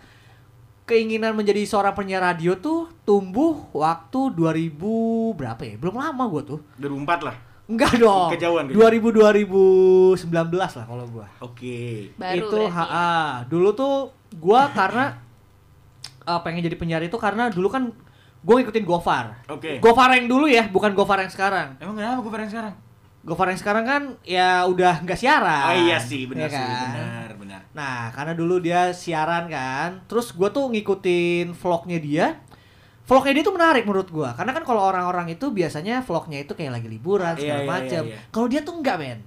keinginan 0.88 1.36
menjadi 1.36 1.67
seorang 1.67 1.91
penyiar 1.91 2.24
radio 2.24 2.55
tuh 2.55 2.88
tumbuh 3.03 3.67
waktu 3.75 4.31
2000 4.36 5.36
berapa 5.36 5.62
ya? 5.63 5.75
Belum 5.79 5.96
lama 6.00 6.24
gua 6.27 6.41
tuh. 6.43 6.60
2004 6.79 7.27
lah. 7.27 7.36
Enggak 7.67 8.00
dong. 8.00 8.31
Kejauhan, 8.31 8.63
2000 8.72 9.12
2019 9.12 10.24
lah 10.55 10.86
kalau 10.88 11.05
gua. 11.12 11.27
Oke. 11.43 12.12
baru 12.15 12.48
itu 12.48 12.58
berarti. 12.63 12.75
HA. 12.75 13.12
Dulu 13.51 13.70
tuh 13.75 13.96
gua 14.39 14.72
karena 14.72 15.20
eh, 16.31 16.39
pengen 16.43 16.63
jadi 16.63 16.75
penyiar 16.79 17.03
itu 17.03 17.15
karena 17.20 17.51
dulu 17.51 17.67
kan 17.67 17.91
gua 18.48 18.63
ngikutin 18.63 18.86
Gofar. 18.88 19.25
Oke. 19.51 19.84
Gofar 19.84 20.16
yang 20.16 20.32
dulu 20.32 20.48
ya, 20.48 20.72
bukan 20.72 20.96
Gofar 20.96 21.20
yang 21.20 21.27
sekarang. 21.27 21.75
Emang 21.84 22.00
kenapa 22.00 22.24
gue 22.24 22.32
yang 22.39 22.54
sekarang? 22.56 22.75
Gofar 23.27 23.51
yang 23.51 23.60
sekarang 23.60 23.84
kan 23.84 24.01
ya 24.24 24.63
udah 24.63 25.04
nggak 25.04 25.20
siaran. 25.20 25.68
Oh 25.68 25.75
iya 25.84 26.00
sih, 26.00 26.24
benar 26.32 26.48
ya 26.48 26.56
sih, 26.56 26.63
kan? 26.63 26.88
benar, 26.96 27.30
benar. 27.36 27.62
Nah, 27.75 28.08
karena 28.16 28.32
dulu 28.32 28.63
dia 28.63 28.96
siaran 28.96 29.51
kan. 29.51 30.00
Terus 30.08 30.32
gua 30.32 30.48
tuh 30.48 30.72
ngikutin 30.72 31.51
vlognya 31.51 32.00
dia. 32.00 32.27
Vlognya 33.04 33.39
dia 33.39 33.44
tuh 33.44 33.56
menarik 33.56 33.84
menurut 33.84 34.08
gua. 34.08 34.32
Karena 34.32 34.56
kan 34.56 34.63
kalau 34.63 34.80
orang-orang 34.80 35.27
itu 35.27 35.51
biasanya 35.51 36.00
vlognya 36.08 36.39
itu 36.48 36.56
kayak 36.56 36.80
lagi 36.80 36.88
liburan 36.88 37.36
Iya, 37.36 37.39
segala 37.44 37.60
iya, 37.60 37.68
macam. 37.68 38.04
iya, 38.08 38.16
iya. 38.16 38.32
Kalau 38.32 38.48
dia 38.48 38.62
tuh 38.63 38.74
enggak, 38.80 38.96
men. 38.96 39.20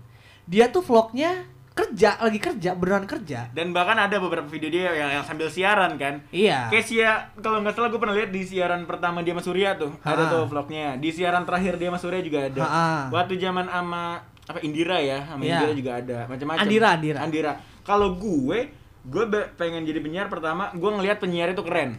Dia 0.49 0.65
tuh 0.73 0.81
vlognya 0.81 1.45
kerja, 1.71 2.19
lagi 2.19 2.39
kerja, 2.43 2.71
beneran 2.75 3.07
kerja. 3.07 3.49
Dan 3.55 3.71
bahkan 3.71 3.97
ada 3.97 4.19
beberapa 4.19 4.47
video 4.47 4.69
dia 4.69 4.91
yang, 4.93 5.21
yang 5.21 5.25
sambil 5.25 5.47
siaran 5.47 5.97
kan. 5.97 6.21
Iya. 6.35 6.69
Kayak 6.69 6.85
sia, 6.87 7.11
kalau 7.39 7.63
nggak 7.63 7.75
salah 7.75 7.89
gue 7.89 8.01
pernah 8.01 8.17
lihat 8.17 8.31
di 8.35 8.43
siaran 8.43 8.85
pertama 8.85 9.23
dia 9.23 9.33
sama 9.33 9.43
Surya 9.43 9.79
tuh. 9.79 9.91
Ha. 10.03 10.09
Ada 10.13 10.23
tuh 10.29 10.45
vlognya. 10.51 10.99
Di 10.99 11.11
siaran 11.15 11.47
terakhir 11.47 11.79
dia 11.79 11.89
sama 11.89 11.99
Surya 12.03 12.21
juga 12.21 12.39
ada. 12.51 12.63
Ha. 12.63 12.85
Waktu 13.15 13.39
zaman 13.39 13.67
ama 13.71 14.21
apa 14.51 14.59
Indira 14.67 14.99
ya, 14.99 15.23
sama 15.31 15.43
Iya. 15.47 15.63
Indira 15.63 15.73
juga 15.79 15.93
ada. 16.03 16.19
Macam-macam. 16.27 16.61
Andira, 16.67 16.89
Andira. 16.95 17.19
Andira. 17.23 17.53
Kalau 17.87 18.19
gue, 18.19 18.59
gue 19.07 19.25
pengen 19.55 19.87
jadi 19.87 20.03
penyiar 20.03 20.27
pertama, 20.27 20.75
gue 20.75 20.91
ngelihat 20.91 21.23
penyiar 21.23 21.55
itu 21.55 21.63
keren. 21.63 21.97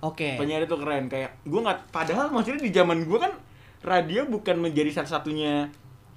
Oke. 0.00 0.40
Penyiar 0.40 0.64
itu 0.64 0.76
keren 0.80 1.12
kayak 1.12 1.44
gue 1.44 1.60
nggak 1.60 1.92
padahal 1.92 2.32
maksudnya 2.32 2.64
di 2.64 2.72
zaman 2.72 3.04
gue 3.04 3.18
kan 3.20 3.32
radio 3.84 4.24
bukan 4.28 4.56
menjadi 4.60 5.00
satu-satunya 5.00 5.68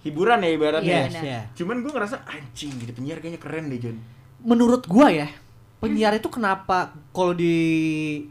hiburan 0.03 0.43
ya 0.43 0.50
ibaratnya. 0.51 0.98
Yes, 1.07 1.15
benar. 1.15 1.24
ya. 1.24 1.41
Cuman 1.55 1.75
gue 1.79 1.91
ngerasa 1.95 2.27
anjing 2.27 2.72
jadi 2.75 2.91
penyiar 2.91 3.17
kayaknya 3.24 3.41
keren 3.41 3.72
deh 3.72 3.79
John. 3.79 3.98
Menurut 4.43 4.83
gua 4.91 5.07
ya, 5.07 5.31
penyiar 5.79 6.19
itu 6.19 6.27
kenapa 6.27 6.91
kalau 7.15 7.31
di 7.31 7.55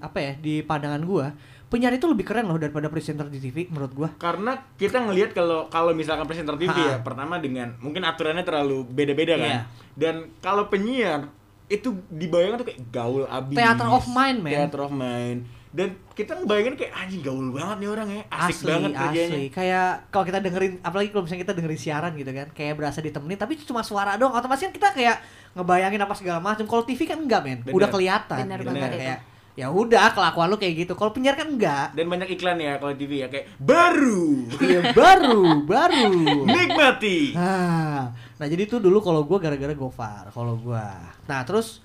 apa 0.04 0.20
ya, 0.20 0.32
di 0.36 0.60
pandangan 0.60 1.00
gua, 1.08 1.32
penyiar 1.72 1.96
itu 1.96 2.04
lebih 2.04 2.28
keren 2.28 2.44
loh 2.44 2.60
daripada 2.60 2.92
presenter 2.92 3.32
di 3.32 3.40
TV 3.40 3.72
menurut 3.72 3.92
gua. 3.96 4.08
Karena 4.20 4.60
kita 4.76 5.00
ngelihat 5.00 5.32
kalau 5.32 5.72
kalau 5.72 5.96
misalkan 5.96 6.28
presenter 6.28 6.60
TV 6.60 6.68
Ha. 6.68 6.84
ya, 6.84 6.96
pertama 7.00 7.40
dengan 7.40 7.72
mungkin 7.80 8.04
aturannya 8.04 8.44
terlalu 8.44 8.84
beda-beda 8.84 9.40
kan. 9.40 9.48
Iya. 9.48 9.60
Dan 9.96 10.14
kalau 10.44 10.68
penyiar 10.68 11.32
itu 11.72 11.96
dibayangkan 12.12 12.60
tuh 12.60 12.68
kayak 12.68 12.80
gaul 12.92 13.24
abis. 13.24 13.56
Theater 13.56 13.88
of 13.88 14.04
mind, 14.12 14.38
man. 14.44 14.52
Theater 14.52 14.80
of 14.84 14.92
mind. 14.92 15.40
Dan 15.72 15.96
kita 16.12 16.36
ngebayangin 16.36 16.76
kayak 16.76 16.92
anjing 16.92 17.24
gaul 17.24 17.48
banget 17.48 17.76
nih 17.80 17.88
orang 17.88 18.08
ya. 18.12 18.22
Asik 18.28 18.60
asli, 18.60 18.68
banget 18.68 18.90
kerjanya. 18.92 19.24
asli. 19.32 19.44
Kayak 19.48 19.90
kalau 20.12 20.24
kita 20.28 20.38
dengerin 20.44 20.72
apalagi 20.84 21.08
kalau 21.08 21.22
misalnya 21.24 21.42
kita 21.48 21.54
dengerin 21.56 21.80
siaran 21.80 22.12
gitu 22.12 22.28
kan, 22.28 22.48
kayak 22.52 22.74
berasa 22.76 22.98
ditemenin 23.00 23.40
tapi 23.40 23.56
cuma 23.64 23.80
suara 23.80 24.20
doang. 24.20 24.36
Otomatis 24.36 24.68
kan 24.68 24.72
kita 24.76 24.92
kayak 24.92 25.16
ngebayangin 25.56 26.00
apa 26.04 26.12
segala 26.12 26.44
macam. 26.44 26.68
Kalau 26.68 26.84
TV 26.84 27.08
kan 27.08 27.16
enggak, 27.16 27.40
men. 27.40 27.58
Bener. 27.64 27.72
Udah 27.72 27.88
kelihatan 27.88 28.38
Bener 28.44 28.60
gitu 28.60 28.76
kan 28.76 28.92
kayak 28.92 29.18
ya 29.52 29.68
udah 29.68 30.16
kelakuan 30.16 30.48
lu 30.48 30.56
kayak 30.60 30.84
gitu. 30.84 30.92
Kalau 30.92 31.12
penyiar 31.12 31.36
kan 31.40 31.48
enggak. 31.48 31.96
Dan 31.96 32.08
banyak 32.08 32.28
iklan 32.36 32.60
ya 32.60 32.76
kalau 32.76 32.92
TV 32.92 33.24
ya 33.24 33.28
kayak 33.32 33.48
baru. 33.56 34.48
Iya, 34.60 34.80
baru, 34.92 35.64
baru. 35.64 36.12
Nikmati. 36.52 37.32
Nah, 37.36 38.12
nah 38.12 38.46
jadi 38.48 38.68
tuh 38.68 38.80
dulu 38.80 39.00
kalau 39.00 39.24
gua 39.24 39.40
gara-gara 39.40 39.72
Gofar, 39.72 40.28
kalau 40.32 40.56
gua. 40.60 41.16
Nah, 41.24 41.40
terus 41.48 41.80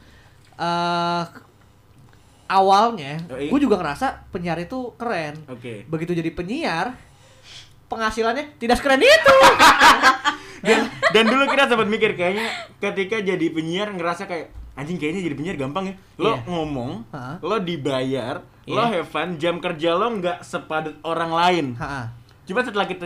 eh 0.59 1.23
awalnya 2.47 3.19
gue 3.27 3.59
juga 3.59 3.75
ngerasa 3.75 4.27
penyiar 4.29 4.57
itu 4.57 4.95
keren. 4.95 5.35
Oke. 5.47 5.83
Begitu 5.85 6.11
jadi 6.13 6.31
penyiar, 6.31 6.95
penghasilannya 7.87 8.57
tidak 8.57 8.77
sekeren 8.77 8.99
itu. 8.99 9.35
Dan 10.57 10.89
dan 10.89 11.23
dulu 11.23 11.45
kita 11.45 11.69
sempat 11.69 11.85
mikir 11.85 12.17
kayaknya 12.17 12.49
ketika 12.81 13.21
jadi 13.21 13.45
penyiar 13.47 13.93
ngerasa 13.93 14.25
kayak 14.25 14.49
anjing 14.73 14.97
kayaknya 14.97 15.21
jadi 15.23 15.35
penyiar 15.37 15.55
gampang 15.55 15.85
ya. 15.85 15.95
Lo 16.17 16.33
Iya. 16.33 16.41
ngomong, 16.45 16.91
Ha. 17.09 17.37
lo 17.39 17.61
dibayar, 17.61 18.41
lo 18.65 18.81
Iya. 18.83 18.99
have 18.99 19.07
fun, 19.07 19.37
jam 19.37 19.61
kerja 19.61 19.93
lo 19.93 20.17
nggak 20.17 20.41
sepadat 20.41 20.97
orang 21.03 21.29
lain. 21.29 21.65
Ha-ha. 21.77 22.09
Cuma 22.43 22.65
setelah 22.65 22.89
kita 22.89 23.05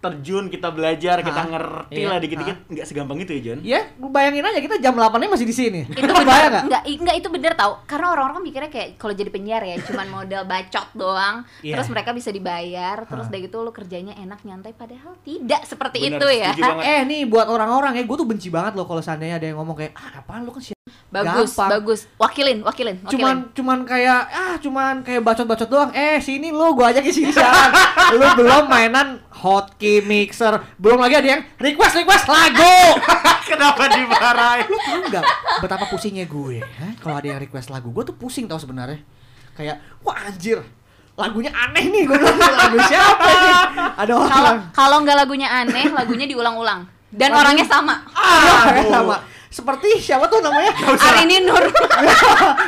terjun, 0.00 0.48
kita 0.48 0.68
belajar, 0.68 1.20
kita 1.20 1.36
Ha. 1.38 1.46
ngerti 1.46 1.94
Iya. 1.94 2.08
lah 2.08 2.18
dikit-dikit 2.18 2.56
nggak 2.66 2.86
segampang 2.86 3.20
itu 3.20 3.30
ya, 3.30 3.40
John. 3.42 3.58
Ya, 3.60 3.80
lu 3.94 4.08
bayangin 4.08 4.40
aja 4.42 4.58
kita 4.58 4.76
jam 4.78 4.92
8 4.92 5.20
masih 5.22 5.44
di 5.44 5.52
sini. 5.52 5.80
itu 5.86 6.12
bayang 6.24 6.64
nggak? 6.64 6.82
nggak 6.90 7.16
itu 7.16 7.28
bener 7.28 7.52
tau 7.52 7.84
karena 7.84 8.10
orang-orang 8.10 8.40
mikirnya 8.42 8.68
kayak 8.68 8.96
kalau 8.96 9.12
jadi 9.12 9.28
penyiar 9.28 9.60
ya 9.60 9.76
cuman 9.78 10.06
modal 10.08 10.42
bacot 10.44 10.88
doang 10.92 11.44
Iya. 11.60 11.76
terus 11.76 11.88
mereka 11.88 12.10
bisa 12.10 12.30
dibayar 12.30 13.04
terus 13.04 13.24
Hah. 13.24 13.30
udah 13.30 13.40
gitu 13.40 13.56
lu 13.60 13.70
kerjanya 13.70 14.16
enak 14.16 14.40
nyantai 14.42 14.72
padahal 14.72 15.20
tidak 15.20 15.62
seperti 15.62 16.00
Bener, 16.00 16.16
itu 16.16 16.26
ya. 16.34 16.50
Eh 16.80 17.04
nih 17.04 17.24
buat 17.24 17.46
orang-orang 17.46 17.94
ya, 17.94 18.02
gue 18.02 18.16
tuh 18.16 18.24
benci 18.24 18.48
banget 18.48 18.72
loh 18.74 18.84
kalau 18.84 19.00
seandainya 19.00 19.36
ada 19.36 19.46
yang 19.46 19.58
ngomong 19.58 19.76
kayak 19.76 19.92
ah 19.94 20.18
apaan 20.18 20.42
lu 20.42 20.50
kan 20.50 20.62
bagus 21.10 21.50
Gampang. 21.52 21.70
bagus. 21.74 22.00
Wakilin 22.16 22.58
wakilin 22.62 22.96
wakilin. 22.96 23.10
Cuman 23.10 23.36
cuman 23.50 23.78
kayak 23.82 24.20
ah 24.26 24.54
cuman 24.56 25.02
kayak 25.02 25.20
bacot-bacot 25.20 25.66
doang. 25.66 25.90
Eh 25.90 26.18
sini 26.18 26.48
lu 26.48 26.70
gua 26.70 26.90
aja 26.90 26.98
ke 26.98 27.10
sini 27.10 27.34
lu 28.14 28.26
belum 28.36 28.64
mainan 28.64 29.18
hotkey 29.28 30.00
mixer. 30.00 30.54
Belum 30.76 30.96
lagi 30.96 31.18
ada 31.18 31.28
yang 31.28 31.42
request 31.56 31.98
request 31.98 32.24
lagu. 32.24 32.78
Kenapa 33.50 33.90
dimarahin? 33.90 34.66
lu 34.66 34.78
tahu 34.78 34.98
nggak 35.08 35.24
betapa 35.58 35.84
pusingnya 35.84 36.22
gue 36.24 36.62
kalau 36.98 37.18
ada 37.18 37.26
yang 37.26 37.38
request 37.38 37.66
lagu 37.68 37.90
gue 37.90 38.04
tuh 38.04 38.14
pusing 38.14 38.46
tau 38.46 38.56
sebenarnya. 38.56 39.02
Kayak 39.52 39.82
wah 40.00 40.14
anjir 40.22 40.62
lagunya 41.18 41.50
aneh 41.50 41.84
nih. 41.84 42.02
Gue 42.06 42.16
bilang 42.16 42.38
lagu 42.54 42.78
siapa 42.86 43.26
nih? 43.42 43.54
Ada 43.98 44.12
orang. 44.14 44.56
kalau 44.70 45.02
nggak 45.02 45.16
lagunya 45.18 45.48
aneh 45.50 45.90
lagunya 45.90 46.24
diulang-ulang. 46.24 46.86
Dan 47.10 47.34
Lagu- 47.34 47.42
orangnya 47.42 47.66
sama. 47.66 48.06
Ah, 48.14 48.70
Aduh. 48.70 48.86
sama 48.86 49.16
seperti 49.50 49.98
siapa 49.98 50.30
tuh 50.30 50.38
namanya? 50.38 50.70
Hari 50.78 51.26
ini 51.26 51.42
Nur. 51.42 51.58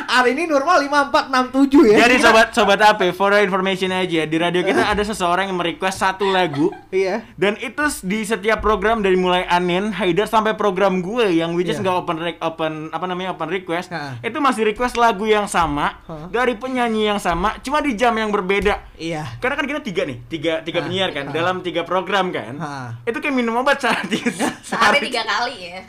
Hari 0.05 0.35
ini 0.35 0.43
normal 0.45 0.83
5467 0.83 1.89
ya. 1.89 1.97
Jadi 2.03 2.15
sobat 2.19 2.47
sobat 2.51 2.79
AP, 2.83 3.15
for 3.15 3.31
your 3.31 3.39
information 3.39 3.89
aja. 3.89 4.27
Di 4.27 4.35
radio 4.35 4.61
kita 4.61 4.83
ada 4.85 4.99
seseorang 4.99 5.47
yang 5.47 5.55
merequest 5.55 5.97
satu 5.97 6.27
lagu. 6.27 6.75
Iya. 6.91 7.23
Dan 7.33 7.55
itu 7.57 7.79
di 8.03 8.21
setiap 8.21 8.59
program 8.59 8.99
dari 8.99 9.15
mulai 9.15 9.47
Anin, 9.47 9.95
Haidar 9.95 10.27
sampai 10.27 10.53
program 10.53 10.99
gue 10.99 11.31
yang 11.33 11.55
which 11.55 11.67
is 11.67 11.79
nggak 11.79 11.95
open 11.95 12.17
re- 12.19 12.39
open 12.39 12.91
apa 12.91 13.05
namanya 13.07 13.31
open 13.31 13.47
request, 13.47 13.87
Ha. 13.87 14.19
itu 14.19 14.37
masih 14.37 14.67
request 14.67 14.93
lagu 14.93 15.23
yang 15.23 15.47
sama 15.47 16.03
Ha. 16.03 16.27
dari 16.29 16.53
penyanyi 16.53 17.07
yang 17.07 17.17
sama, 17.17 17.55
cuma 17.59 17.79
di 17.79 17.95
jam 17.95 18.11
yang 18.11 18.27
berbeda. 18.27 18.91
iya. 18.95 19.23
Karena 19.39 19.55
kan 19.55 19.65
kita 19.65 19.79
tiga 19.81 20.03
nih, 20.03 20.17
tiga 20.27 20.53
tiga 20.61 20.79
Ha. 20.79 20.85
penyiar 20.85 21.09
kan 21.15 21.31
dalam 21.31 21.63
tiga 21.63 21.87
program 21.87 22.27
kan. 22.29 22.59
Itu 23.07 23.17
kayak 23.17 23.31
minum 23.33 23.55
obat 23.55 23.79
sehari. 23.79 24.19
sehari 24.61 24.99
tiga 25.01 25.23
kali 25.23 25.71
ya 25.71 25.79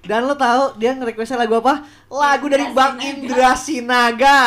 Dan 0.00 0.24
lo 0.24 0.32
tahu 0.32 0.74
dia 0.74 0.92
nge-requestnya 0.92 1.36
lagu 1.38 1.56
apa? 1.56 1.84
Lagu 2.08 2.48
dari 2.48 2.64
Indra 2.64 2.74
Bang. 2.74 2.94
Indra 2.98 3.52
Sinaga 3.52 4.38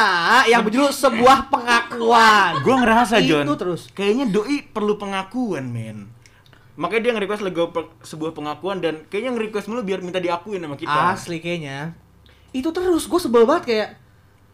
yang 0.43 0.61
berjudul 0.61 0.89
Sebuah 0.89 1.47
Pengakuan. 1.47 2.57
Gue 2.59 2.75
ngerasa 2.75 3.21
John, 3.21 3.45
Itu 3.45 3.55
terus. 3.55 3.81
kayaknya 3.89 4.27
doi 4.27 4.65
perlu 4.65 4.97
pengakuan 4.97 5.65
men. 5.65 6.09
Makanya 6.73 7.01
dia 7.01 7.11
nge-request 7.13 7.41
lagu 7.43 7.69
pe- 7.69 7.93
sebuah 8.01 8.33
pengakuan 8.33 8.81
dan 8.81 9.05
kayaknya 9.05 9.37
nge-request 9.37 9.69
mulu 9.69 9.81
biar 9.81 10.01
minta 10.01 10.17
diakuin 10.17 10.57
sama 10.57 10.73
kita. 10.73 11.13
Asli 11.13 11.37
kayaknya. 11.37 11.93
Itu 12.49 12.69
terus 12.69 13.05
gue 13.05 13.19
sebel 13.19 13.45
banget 13.45 13.63
kayak 13.67 13.89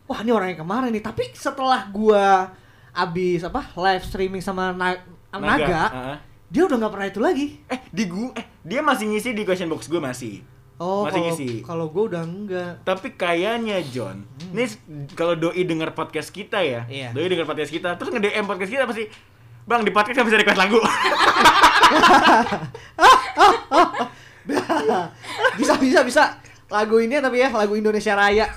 wah 0.04 0.20
ini 0.20 0.32
orang 0.32 0.52
yang 0.52 0.62
kemarin 0.62 0.92
nih. 0.92 1.00
Tapi 1.02 1.32
setelah 1.32 1.88
gua 1.88 2.52
abis 2.92 3.40
apa 3.42 3.72
live 3.72 4.04
streaming 4.04 4.42
sama 4.42 4.76
Na- 4.76 5.00
sama 5.30 5.46
Naga, 5.48 5.84
Heeh. 5.88 6.18
dia 6.50 6.62
udah 6.66 6.76
nggak 6.76 6.92
pernah 6.92 7.08
itu 7.08 7.20
lagi. 7.20 7.48
Eh, 7.66 7.80
di 7.88 8.04
gua 8.04 8.36
eh 8.36 8.46
dia 8.60 8.82
masih 8.82 9.08
ngisi 9.08 9.32
di 9.32 9.48
question 9.48 9.70
box 9.70 9.88
gue 9.88 9.98
masih. 9.98 10.44
Oh, 10.80 11.04
masih 11.04 11.12
kalau 11.12 11.28
ngisi. 11.28 11.50
kalau 11.62 11.86
gue 11.88 12.04
udah 12.08 12.24
enggak. 12.24 12.72
Tapi 12.82 13.08
kayaknya 13.14 13.84
John, 13.84 14.24
nih 14.50 14.64
s- 14.66 14.80
kalau 15.12 15.36
doi 15.36 15.60
denger 15.62 15.92
podcast 15.92 16.32
kita 16.32 16.60
ya, 16.60 16.84
Hmm. 16.84 16.96
Iya. 16.96 17.10
doi 17.12 17.28
denger 17.28 17.44
podcast 17.44 17.68
kita, 17.68 17.94
terus 17.94 18.10
nge-DM 18.10 18.46
podcast 18.46 18.72
kita 18.72 18.84
pasti 18.86 19.04
Bang 19.62 19.84
di 19.84 19.92
podcast 19.92 20.18
bisa 20.18 20.34
request 20.36 20.58
lagu. 20.58 20.80
bisa 25.56 25.74
bisa 25.78 26.00
bisa 26.02 26.24
lagu 26.68 26.98
ini 26.98 27.20
tapi 27.20 27.38
ya 27.40 27.50
lagu 27.52 27.76
Indonesia 27.76 28.14
Raya. 28.14 28.48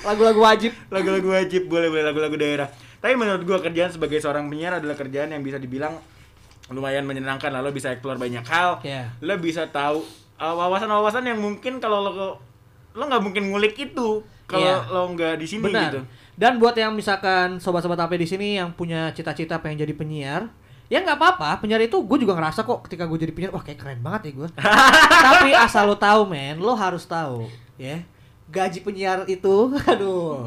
Lagu-lagu 0.00 0.36
wajib. 0.38 0.72
lagu-lagu 0.88 1.28
wajib 1.30 1.66
boleh 1.66 1.88
boleh 1.88 2.04
lagu-lagu 2.04 2.36
daerah. 2.36 2.68
Tapi 3.00 3.16
menurut 3.16 3.42
gua 3.42 3.58
kerjaan 3.58 3.88
sebagai 3.90 4.16
seorang 4.18 4.46
penyiar 4.46 4.78
adalah 4.78 4.94
kerjaan 4.94 5.28
yang 5.28 5.40
bisa 5.40 5.56
dibilang 5.56 5.96
lumayan 6.66 7.04
menyenangkan 7.04 7.48
lah 7.50 7.60
lo 7.60 7.68
bisa 7.68 7.90
explore 7.90 8.16
banyak 8.16 8.44
hal. 8.44 8.80
Iya. 8.80 9.12
Lo 9.18 9.36
bisa 9.36 9.66
tahu 9.66 10.04
uh, 10.36 10.54
wawasan-wawasan 10.54 11.24
yang 11.24 11.38
mungkin 11.38 11.78
kalau 11.78 12.04
lo 12.04 12.12
lo 12.94 13.02
nggak 13.04 13.22
mungkin 13.22 13.50
ngulik 13.50 13.74
itu 13.76 14.22
kalau 14.46 14.62
Iya. 14.62 14.76
lo 14.86 15.02
nggak 15.10 15.34
di 15.34 15.46
sini 15.46 15.66
Benar. 15.66 15.90
gitu. 15.90 16.00
Dan 16.34 16.58
buat 16.58 16.74
yang 16.74 16.94
misalkan 16.94 17.58
sobat-sobat 17.58 17.98
AP 18.00 18.18
di 18.18 18.26
sini 18.26 18.58
yang 18.58 18.70
punya 18.70 19.10
cita-cita 19.10 19.58
pengen 19.58 19.82
jadi 19.82 19.94
penyiar, 19.94 20.50
ya 20.86 20.98
nggak 20.98 21.14
apa-apa. 21.14 21.58
Penyiar 21.58 21.78
itu 21.80 21.98
gue 22.02 22.18
juga 22.18 22.34
ngerasa 22.34 22.62
kok 22.62 22.86
ketika 22.86 23.06
gue 23.06 23.18
jadi 23.18 23.30
penyiar, 23.30 23.52
wah 23.54 23.62
kayak 23.62 23.78
keren 23.78 24.00
banget 24.02 24.30
ya 24.30 24.32
gue. 24.42 24.48
Tapi 25.30 25.50
asal 25.54 25.86
lo 25.86 25.94
tahu 25.94 26.26
men, 26.26 26.58
lo 26.58 26.74
harus 26.74 27.02
tahu 27.04 27.46
ya 27.74 28.02
gaji 28.44 28.86
penyiar 28.86 29.26
itu, 29.26 29.72
aduh, 29.90 30.46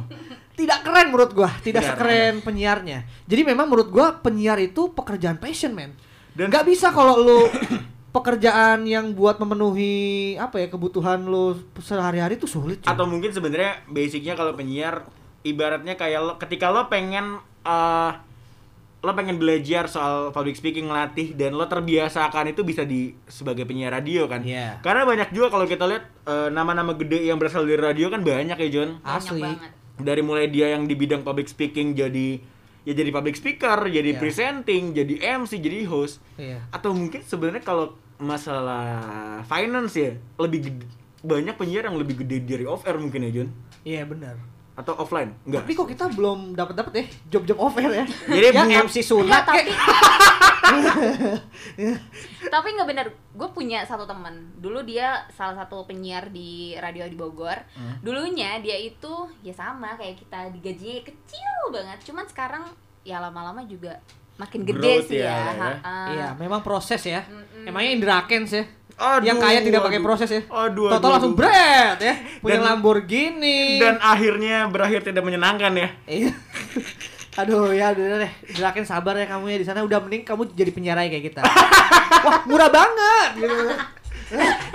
tidak 0.56 0.80
keren 0.84 1.12
menurut 1.12 1.32
gue, 1.34 1.50
tidak 1.66 1.84
Tidak 1.84 1.84
sekeren 1.84 2.40
penyiarnya. 2.40 3.04
Jadi 3.26 3.42
memang 3.44 3.68
menurut 3.68 3.90
gue 3.90 4.08
penyiar 4.22 4.56
itu 4.60 4.92
pekerjaan 4.92 5.36
passion 5.36 5.76
men. 5.76 5.92
Dan- 6.32 6.48
nggak 6.48 6.64
bisa 6.64 6.92
kalau 6.92 7.18
lo 7.18 7.40
pekerjaan 8.18 8.84
yang 8.84 9.14
buat 9.14 9.38
memenuhi 9.38 9.96
apa 10.36 10.58
ya 10.58 10.68
kebutuhan 10.68 11.24
lo 11.24 11.54
sehari-hari 11.78 12.36
itu 12.36 12.50
sulit. 12.50 12.82
cuy. 12.82 12.90
Atau 12.90 13.06
mungkin 13.06 13.30
sebenarnya 13.30 13.86
basicnya 13.86 14.34
kalau 14.34 14.54
penyiar 14.54 15.06
ibaratnya 15.42 15.94
kayak 15.94 16.20
lo 16.20 16.34
ketika 16.36 16.68
lo 16.68 16.88
pengen 16.88 17.38
eh 17.64 18.12
lo 18.98 19.14
pengen 19.14 19.38
belajar 19.38 19.86
soal 19.86 20.34
public 20.34 20.58
speaking 20.58 20.90
latih 20.90 21.38
dan 21.38 21.54
lo 21.54 21.70
terbiasakan 21.70 22.50
itu 22.50 22.66
bisa 22.66 22.82
di 22.82 23.14
sebagai 23.24 23.64
penyiar 23.64 23.94
radio 23.94 24.26
kan. 24.26 24.42
Iya. 24.42 24.82
Karena 24.82 25.06
banyak 25.06 25.30
juga 25.30 25.54
kalau 25.54 25.64
kita 25.64 25.86
lihat 25.86 26.04
eh, 26.26 26.50
nama-nama 26.50 26.98
gede 26.98 27.24
yang 27.24 27.38
berasal 27.38 27.64
dari 27.64 27.78
radio 27.78 28.10
kan 28.10 28.26
banyak 28.26 28.58
ya 28.58 28.70
John. 28.74 28.98
banyak 29.00 29.06
Asli. 29.06 29.42
banget 29.46 29.72
Dari 29.98 30.22
mulai 30.22 30.50
dia 30.50 30.74
yang 30.74 30.86
di 30.86 30.94
bidang 30.94 31.22
public 31.22 31.46
speaking 31.46 31.94
jadi 31.94 32.42
ya 32.88 32.96
jadi 32.96 33.12
public 33.12 33.36
speaker, 33.36 33.84
jadi 33.84 34.16
Iya. 34.16 34.20
presenting, 34.20 34.96
jadi 34.96 35.14
MC, 35.44 35.60
jadi 35.60 35.84
host. 35.86 36.24
Iya. 36.40 36.64
Atau 36.72 36.96
mungkin 36.96 37.20
sebenarnya 37.20 37.60
kalau 37.60 38.00
masalah 38.18 38.88
finance 39.44 39.94
ya 39.96 40.12
lebih 40.38 40.60
gede, 40.66 40.86
banyak 41.20 41.54
penyiar 41.54 41.86
yang 41.86 41.96
lebih 41.96 42.20
gede 42.20 42.42
dari 42.42 42.64
off 42.64 42.82
air 42.84 42.98
mungkin 42.98 43.22
ya 43.22 43.32
John 43.34 43.50
Iya 43.82 44.04
benar. 44.04 44.36
atau 44.74 44.94
offline? 44.96 45.34
Enggak. 45.42 45.64
Tapi 45.64 45.74
kok 45.74 45.88
kita 45.88 46.06
belum 46.12 46.54
dapat 46.54 46.76
dapat 46.76 46.94
ya 46.94 47.06
job-job 47.30 47.58
offer 47.58 47.82
ya. 47.88 48.06
Jadi 48.28 48.48
bunga- 48.52 48.86
MC 48.86 48.96
sunat 49.02 49.26
Enggak, 49.26 49.44
tapi 49.44 49.62
tapi 52.48 52.68
nggak 52.72 52.86
bener 52.86 53.08
gue 53.10 53.50
punya 53.50 53.82
satu 53.82 54.06
teman. 54.06 54.34
Dulu 54.56 54.84
dia 54.84 55.26
salah 55.32 55.58
satu 55.58 55.82
penyiar 55.84 56.30
di 56.30 56.76
radio 56.76 57.06
di 57.06 57.16
Bogor. 57.16 57.58
Hmm. 57.74 57.98
dulunya 58.02 58.58
dia 58.60 58.78
itu 58.78 59.14
ya 59.42 59.52
sama 59.52 59.96
kayak 59.96 60.20
kita 60.20 60.40
digajinya 60.52 61.02
kecil 61.04 61.58
banget. 61.72 61.98
Cuman 62.04 62.26
sekarang 62.26 62.64
ya 63.02 63.18
lama-lama 63.18 63.64
juga 63.64 63.98
makin 64.38 64.62
gede 64.64 64.78
Growth 65.02 65.08
sih 65.08 65.18
ya, 65.18 65.34
ya, 65.50 65.54
ya. 65.54 65.72
Iya, 66.08 66.28
memang 66.36 66.62
proses 66.62 67.02
ya. 67.02 67.22
Mm-mm. 67.24 67.66
Emangnya 67.66 67.92
Indra 67.92 68.18
Kents 68.24 68.52
ya. 68.52 68.64
Aduh, 68.96 69.26
yang 69.26 69.38
kaya 69.38 69.62
tidak 69.62 69.82
pakai 69.84 70.00
proses 70.00 70.26
ya. 70.28 70.42
Aduh, 70.48 70.90
Total 70.90 70.98
aduh, 71.00 71.12
langsung 71.12 71.34
bread 71.34 71.98
ya. 72.00 72.14
Punya 72.38 72.58
Dan- 72.58 72.66
Lamborghini. 72.68 73.78
dan 73.78 73.98
akhirnya 73.98 74.66
berakhir 74.66 75.02
tidak 75.04 75.22
menyenangkan 75.22 75.70
ya 75.72 75.90
Iya. 76.04 76.32
Aduh 77.38 77.70
ya 77.70 77.94
udah 77.94 78.18
deh, 78.20 78.32
gerakin 78.50 78.82
sabar 78.82 79.14
ya 79.14 79.26
kamu 79.28 79.46
ya 79.48 79.58
di 79.58 79.66
sana 79.66 79.82
udah 79.82 80.02
mending 80.02 80.22
kamu 80.24 80.50
jadi 80.52 80.72
penyiar 80.72 80.98
kayak 80.98 81.26
kita. 81.28 81.42
Wah, 82.26 82.42
murah 82.44 82.66
banget 82.68 83.30
gitu. 83.38 83.54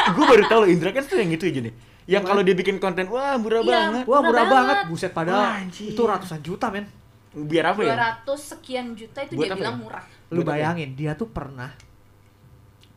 gue 0.08 0.24
baru 0.24 0.44
tahu 0.46 0.58
loh 0.60 0.70
Indra 0.70 0.90
kan 0.90 1.02
tuh 1.02 1.18
yang 1.18 1.30
gitu 1.32 1.44
aja 1.44 1.60
nih. 1.60 1.74
Yang 2.04 2.22
kalau 2.24 2.42
dia 2.42 2.54
bikin 2.54 2.78
konten, 2.78 3.06
wah 3.08 3.34
murah 3.34 3.60
Iya. 3.60 3.66
banget. 3.68 4.04
Wah, 4.04 4.14
Murah 4.16 4.22
murah 4.24 4.44
banget. 4.44 4.76
banget. 4.78 4.78
Buset 4.88 5.10
Wah, 5.10 5.16
padahal 5.16 5.42
anjir. 5.60 5.86
itu 5.88 6.00
ratusan 6.00 6.38
juta, 6.40 6.66
men. 6.68 6.86
Biar 7.32 7.72
apa 7.72 7.80
ya? 7.80 7.96
200 8.24 8.52
sekian 8.56 8.92
juta 8.92 9.24
itu 9.24 9.34
Buat 9.40 9.48
dia 9.48 9.56
bilang 9.56 9.76
ya? 9.76 9.80
murah. 9.80 10.04
Lu 10.32 10.40
Buat 10.44 10.46
ya? 10.46 10.50
bayangin 10.52 10.90
dia 10.92 11.12
tuh 11.16 11.28
pernah 11.32 11.72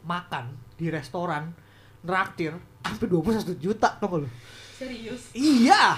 makan 0.05 0.53
di 0.75 0.91
restoran 0.91 1.49
nraktir 2.05 2.53
sampai 2.85 3.07
21 3.09 3.57
juta 3.57 3.89
tau 3.97 4.07
gak 4.11 4.19
lu? 4.21 4.29
Serius. 4.75 5.31
Iya. 5.33 5.97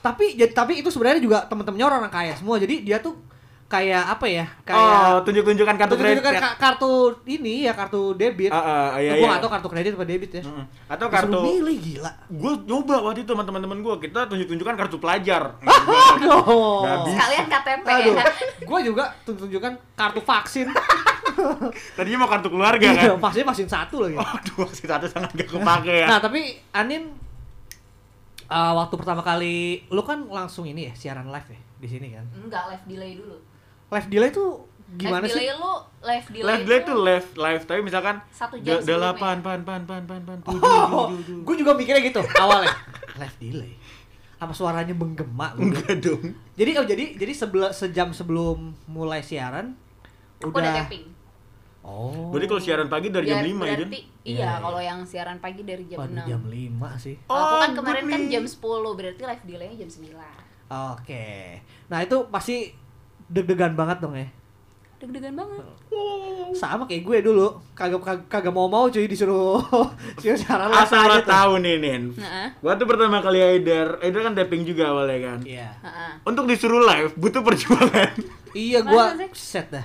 Tapi 0.00 0.34
jadi 0.38 0.52
tapi 0.56 0.80
itu 0.80 0.88
sebenarnya 0.88 1.20
juga 1.20 1.44
temen-temennya 1.46 1.86
orang 1.86 2.10
kaya 2.10 2.34
semua. 2.34 2.56
Jadi 2.56 2.82
dia 2.82 2.98
tuh 2.98 3.20
kayak 3.66 4.04
apa 4.08 4.26
ya? 4.26 4.46
Oh, 4.46 4.62
Kayak 4.62 5.26
tunjuk-tunjukan 5.26 5.74
kartu 5.74 5.94
kredit. 5.94 6.22
tunjuk-tunjukkan 6.22 6.34
ka- 6.38 6.56
kartu 6.56 6.92
ini 7.26 7.66
ya 7.66 7.72
kartu 7.72 8.14
debit. 8.14 8.48
Ah, 8.48 8.62
ah, 8.62 8.88
iya, 8.96 9.12
Gue 9.12 9.26
iya. 9.26 9.32
gak 9.32 9.40
tau 9.40 9.50
kartu 9.50 9.68
kredit 9.68 9.92
apa 9.92 10.04
debit 10.04 10.30
ya. 10.32 10.42
Mm-mm. 10.42 10.64
Atau 10.86 11.06
Disuruh 11.08 11.10
kartu 11.10 11.38
milih 11.44 11.76
gila. 11.76 12.12
gue 12.28 12.52
nyoba 12.64 12.94
waktu 13.02 13.20
itu 13.20 13.30
sama 13.30 13.42
teman-teman 13.42 13.78
gue 13.80 13.94
kita 14.00 14.20
tunjuk-tunjukkan 14.24 14.74
kartu 14.76 14.96
pelajar 14.96 15.42
bisa. 15.58 16.36
Sekalian 17.04 17.46
KTP 17.48 17.86
Aduh. 17.88 18.14
ya. 18.14 18.24
Gue 18.62 18.80
juga 18.82 19.04
tunjuk-tunjukkan 19.22 19.72
kartu 19.94 20.20
vaksin. 20.22 20.66
tadinya 21.92 22.18
mau 22.18 22.30
kartu 22.30 22.48
keluarga 22.48 22.86
kan 22.86 23.02
Iya, 23.04 23.12
vaksin 23.18 23.44
vaksin 23.44 23.66
satu 23.66 23.96
lagi. 24.00 24.14
Aduh, 24.16 24.62
vaksin 24.62 24.86
satu 24.86 25.06
sangat 25.06 25.34
gak 25.34 25.48
kepake 25.50 25.94
ya. 26.00 26.06
Nah, 26.06 26.18
tapi 26.18 26.40
Anin 26.70 27.12
uh, 28.46 28.72
waktu 28.74 28.94
pertama 28.94 29.20
kali 29.20 29.56
lu 29.88 30.00
kan 30.00 30.22
langsung 30.24 30.64
ini 30.64 30.86
ya 30.86 30.92
siaran 30.94 31.26
live 31.26 31.50
ya 31.50 31.60
di 31.76 31.88
sini 31.88 32.08
kan. 32.10 32.24
Enggak, 32.32 32.62
live 32.70 32.84
delay 32.86 33.12
dulu. 33.16 33.36
Live 33.88 34.08
delay 34.08 34.30
tuh 34.30 34.66
gimana 34.88 35.22
live 35.22 35.30
sih? 35.30 35.40
delay 35.40 35.50
lu, 35.52 35.72
live 36.00 36.26
delay, 36.28 36.46
live 36.48 36.62
delay 36.64 36.80
tuh 36.80 36.96
live 36.96 37.28
live 37.36 37.62
tapi 37.64 37.80
misalkan 37.80 38.16
Satu 38.28 38.56
jam 38.58 38.78
delapan 38.80 39.38
pan 39.38 39.60
pan 39.60 39.82
pan 39.82 40.02
pan 40.02 40.22
pan 40.22 40.38
tujuh 40.40 40.62
Oh, 40.62 41.10
gue 41.16 41.54
juga 41.56 41.72
mikirnya 41.72 42.00
gitu 42.00 42.22
awalnya. 42.34 42.70
Live 43.16 43.36
delay. 43.38 43.72
Apa 44.36 44.52
suaranya 44.52 44.92
menggema? 44.92 45.52
bilang. 45.52 45.72
enggak 45.72 45.96
dong 46.00 46.22
Jadi 46.52 46.70
oh 46.74 46.84
jadi 46.84 47.04
jadi 47.14 47.32
sebelum 47.32 47.70
sejam 47.72 48.08
sebelum 48.10 48.58
mulai 48.84 49.20
siaran 49.20 49.72
Aku 50.38 50.50
udah, 50.50 50.60
udah 50.60 50.72
tapping. 50.76 51.04
Oh. 51.80 52.28
berarti 52.28 52.46
kalau 52.46 52.60
siaran 52.60 52.88
pagi 52.88 53.08
dari 53.08 53.24
jam 53.24 53.38
Biar- 53.38 53.46
5 53.48 53.62
ya 53.62 53.74
Jon? 53.76 53.86
berarti, 53.86 54.00
Iya, 54.20 54.26
Iya, 54.26 54.42
iya. 54.44 54.52
kalau 54.58 54.80
yang 54.80 55.00
siaran 55.02 55.38
pagi 55.38 55.62
dari 55.62 55.84
jam 55.86 55.98
6. 56.02 56.26
jam 56.26 56.42
5 56.42 56.58
sih. 56.98 57.14
Kalau 57.22 57.38
aku 57.40 57.56
kan 57.56 57.70
Oh, 57.70 57.76
kemarin 57.76 58.04
kan 58.06 58.22
jam 58.26 58.44
10, 58.44 58.58
berarti 58.92 59.22
live 59.24 59.44
delay-nya 59.44 59.76
jam 59.78 59.90
9. 59.92 60.18
Oke. 60.92 61.26
Nah, 61.86 61.98
itu 62.00 62.16
pasti 62.26 62.56
deg-degan 63.28 63.72
banget 63.72 63.98
dong 63.98 64.14
ya. 64.14 64.28
Deg-degan 64.96 65.34
banget. 65.34 65.60
Sama 66.52 66.84
kayak 66.84 67.02
gue 67.02 67.18
dulu, 67.22 67.46
kagak 67.72 68.00
kagak, 68.00 68.26
kagak 68.28 68.50
mau-mau 68.50 68.86
cuy 68.86 69.04
disuruh 69.04 69.60
disuruh 70.16 70.40
live 70.64 70.78
asal 70.78 71.04
lo 71.04 71.18
tahu 71.20 71.52
nih 71.58 71.76
Nin 71.76 72.02
Heeh. 72.12 72.48
waktu 72.58 72.82
pertama 72.82 73.18
kali 73.18 73.36
Aider 73.38 74.00
Aider 74.00 74.20
kan 74.22 74.32
tapping 74.32 74.62
juga 74.62 74.88
awalnya 74.88 75.18
kan 75.26 75.38
Iya. 75.42 75.68
Heeh. 75.76 76.10
untuk 76.22 76.46
disuruh 76.46 76.80
live 76.82 77.12
butuh 77.14 77.42
perjuangan 77.42 78.14
Iya, 78.56 78.80
sih? 78.80 79.28
set 79.34 79.68
dah. 79.68 79.84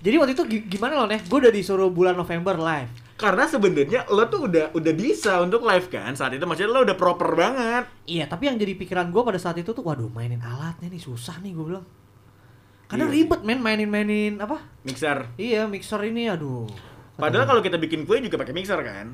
Jadi 0.00 0.16
waktu 0.16 0.32
itu 0.32 0.42
gi- 0.48 0.66
gimana 0.68 0.96
lo 0.96 1.06
nih? 1.06 1.22
Gue 1.22 1.38
udah 1.38 1.52
disuruh 1.52 1.88
bulan 1.88 2.16
November 2.16 2.56
live. 2.56 2.90
karena 3.14 3.44
sebenarnya 3.44 4.08
lo 4.08 4.24
tuh 4.26 4.48
udah 4.48 4.72
udah 4.72 4.92
bisa 4.96 5.38
untuk 5.38 5.60
live 5.62 5.86
kan 5.86 6.16
saat 6.16 6.32
itu 6.32 6.42
maksudnya 6.42 6.72
lo 6.72 6.80
udah 6.82 6.96
proper 6.96 7.36
banget 7.36 7.84
Iya, 8.02 8.24
tapi 8.24 8.48
yang 8.48 8.56
jadi 8.56 8.72
pikiran 8.74 9.06
gue 9.06 9.22
pada 9.22 9.36
saat 9.36 9.54
itu 9.54 9.70
tuh, 9.70 9.84
waduh 9.84 10.08
mainin 10.08 10.40
alatnya 10.40 10.88
nih 10.88 10.98
susah 10.98 11.36
nih 11.38 11.52
gue 11.52 11.64
bilang. 11.66 11.84
Karena 12.90 13.06
Iya. 13.06 13.14
ribet 13.14 13.40
men 13.40 13.58
mainin-mainin 13.58 14.34
apa? 14.36 14.58
mixer 14.82 15.30
Iya, 15.36 15.64
mixer 15.64 16.02
ini 16.02 16.26
aduh. 16.26 16.66
padahal 17.14 17.44
kalau 17.44 17.60
kita 17.60 17.76
bikin 17.76 18.02
kue 18.02 18.18
juga 18.18 18.34
pakai 18.36 18.50
mixer 18.50 18.80
kan 18.80 19.12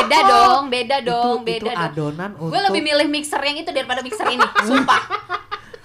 Beda 0.00 0.18
dong, 0.24 0.64
beda 0.68 0.96
itu, 0.98 1.10
dong, 1.10 1.36
itu 1.36 1.48
beda 1.60 1.68
dong. 1.68 1.84
adonan 1.84 2.30
untuk 2.34 2.50
Gue 2.50 2.60
lebih 2.64 2.82
milih 2.82 3.06
mixer 3.08 3.40
yang 3.40 3.58
itu 3.58 3.68
daripada 3.68 4.00
mixer 4.00 4.24
ini, 4.26 4.46
sumpah. 4.62 5.02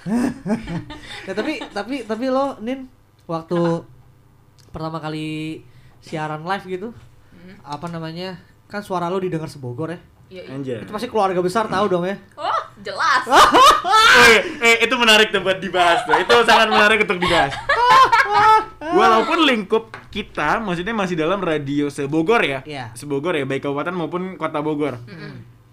Ya, 1.26 1.34
tapi 1.34 1.58
tapi 1.68 1.96
tapi 2.04 2.26
lo 2.28 2.56
Nin 2.60 2.86
waktu 3.26 3.58
pertama 4.70 5.00
kali 5.00 5.62
siaran 6.00 6.42
live 6.42 6.66
gitu 6.70 6.90
Hmm. 7.36 7.58
apa 7.64 7.86
namanya 7.88 8.38
kan 8.66 8.80
suara 8.80 9.06
lo 9.06 9.18
didengar 9.18 9.46
sebogor 9.46 9.86
ya 9.88 10.00
Iya, 10.28 10.42
iya. 10.42 10.50
anjay 10.52 10.78
itu 10.80 10.90
pasti 10.90 11.06
keluarga 11.06 11.38
besar 11.40 11.66
tahu 11.68 11.86
dong 11.88 12.02
ya 12.04 12.18
Oh, 12.36 12.55
jelas. 12.84 13.24
eh, 14.32 14.40
eh, 14.60 14.76
itu 14.84 14.96
menarik 15.00 15.32
tuh 15.32 15.40
buat 15.44 15.60
dibahas 15.62 16.04
tuh. 16.04 16.16
Itu 16.20 16.36
sangat 16.44 16.68
menarik 16.72 17.04
untuk 17.08 17.20
dibahas. 17.20 17.54
Walaupun 18.96 19.48
lingkup 19.48 19.92
kita 20.12 20.60
maksudnya 20.64 20.96
masih 20.96 21.16
dalam 21.16 21.40
radio 21.40 21.88
sebogor 21.88 22.44
ya. 22.44 22.60
Iya. 22.64 22.92
Sebogor 22.96 23.36
ya, 23.36 23.44
baik 23.48 23.68
kabupaten 23.68 23.96
maupun 23.96 24.36
kota 24.36 24.60
Bogor. 24.60 25.00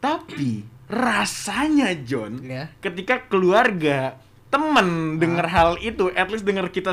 Tapi 0.02 0.66
rasanya 0.90 1.94
John, 2.02 2.42
Iya. 2.42 2.68
ketika 2.82 3.24
keluarga, 3.30 4.18
temen 4.52 5.16
denger 5.16 5.46
hal 5.48 5.70
itu, 5.80 6.10
at 6.12 6.28
least 6.28 6.44
denger 6.44 6.68
kita 6.68 6.92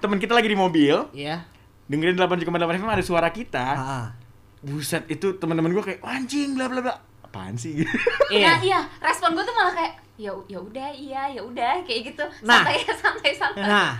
temen 0.00 0.18
kita 0.18 0.34
lagi 0.34 0.50
di 0.50 0.58
mobil, 0.58 1.06
iya 1.14 1.46
dengerin 1.86 2.18
8,8 2.18 2.50
FM 2.82 2.90
ada 2.90 3.04
suara 3.04 3.28
kita. 3.30 3.66
Ah, 3.78 3.86
ah. 3.86 4.06
Buset, 4.66 5.06
itu 5.06 5.38
teman-teman 5.38 5.70
gue 5.70 5.84
kayak 5.84 6.00
"Wah, 6.02 6.18
anjing 6.18 6.58
bla 6.58 6.66
bla 6.66 6.80
bla. 6.82 6.94
Apaan 7.36 7.52
sih? 7.52 7.84
iya 8.32 8.56
Nah, 8.56 8.58
iya, 8.64 8.80
respon 9.04 9.36
gue 9.36 9.44
tuh 9.44 9.52
malah 9.52 9.76
kayak 9.76 9.92
ya 10.16 10.32
ya 10.48 10.56
udah, 10.56 10.88
iya, 10.96 11.28
ya 11.28 11.44
udah 11.44 11.84
kayak 11.84 12.16
gitu. 12.16 12.24
Nah. 12.40 12.64
Santai 12.64 12.80
santai 12.96 13.32
santai. 13.36 13.60
Nah, 13.68 13.90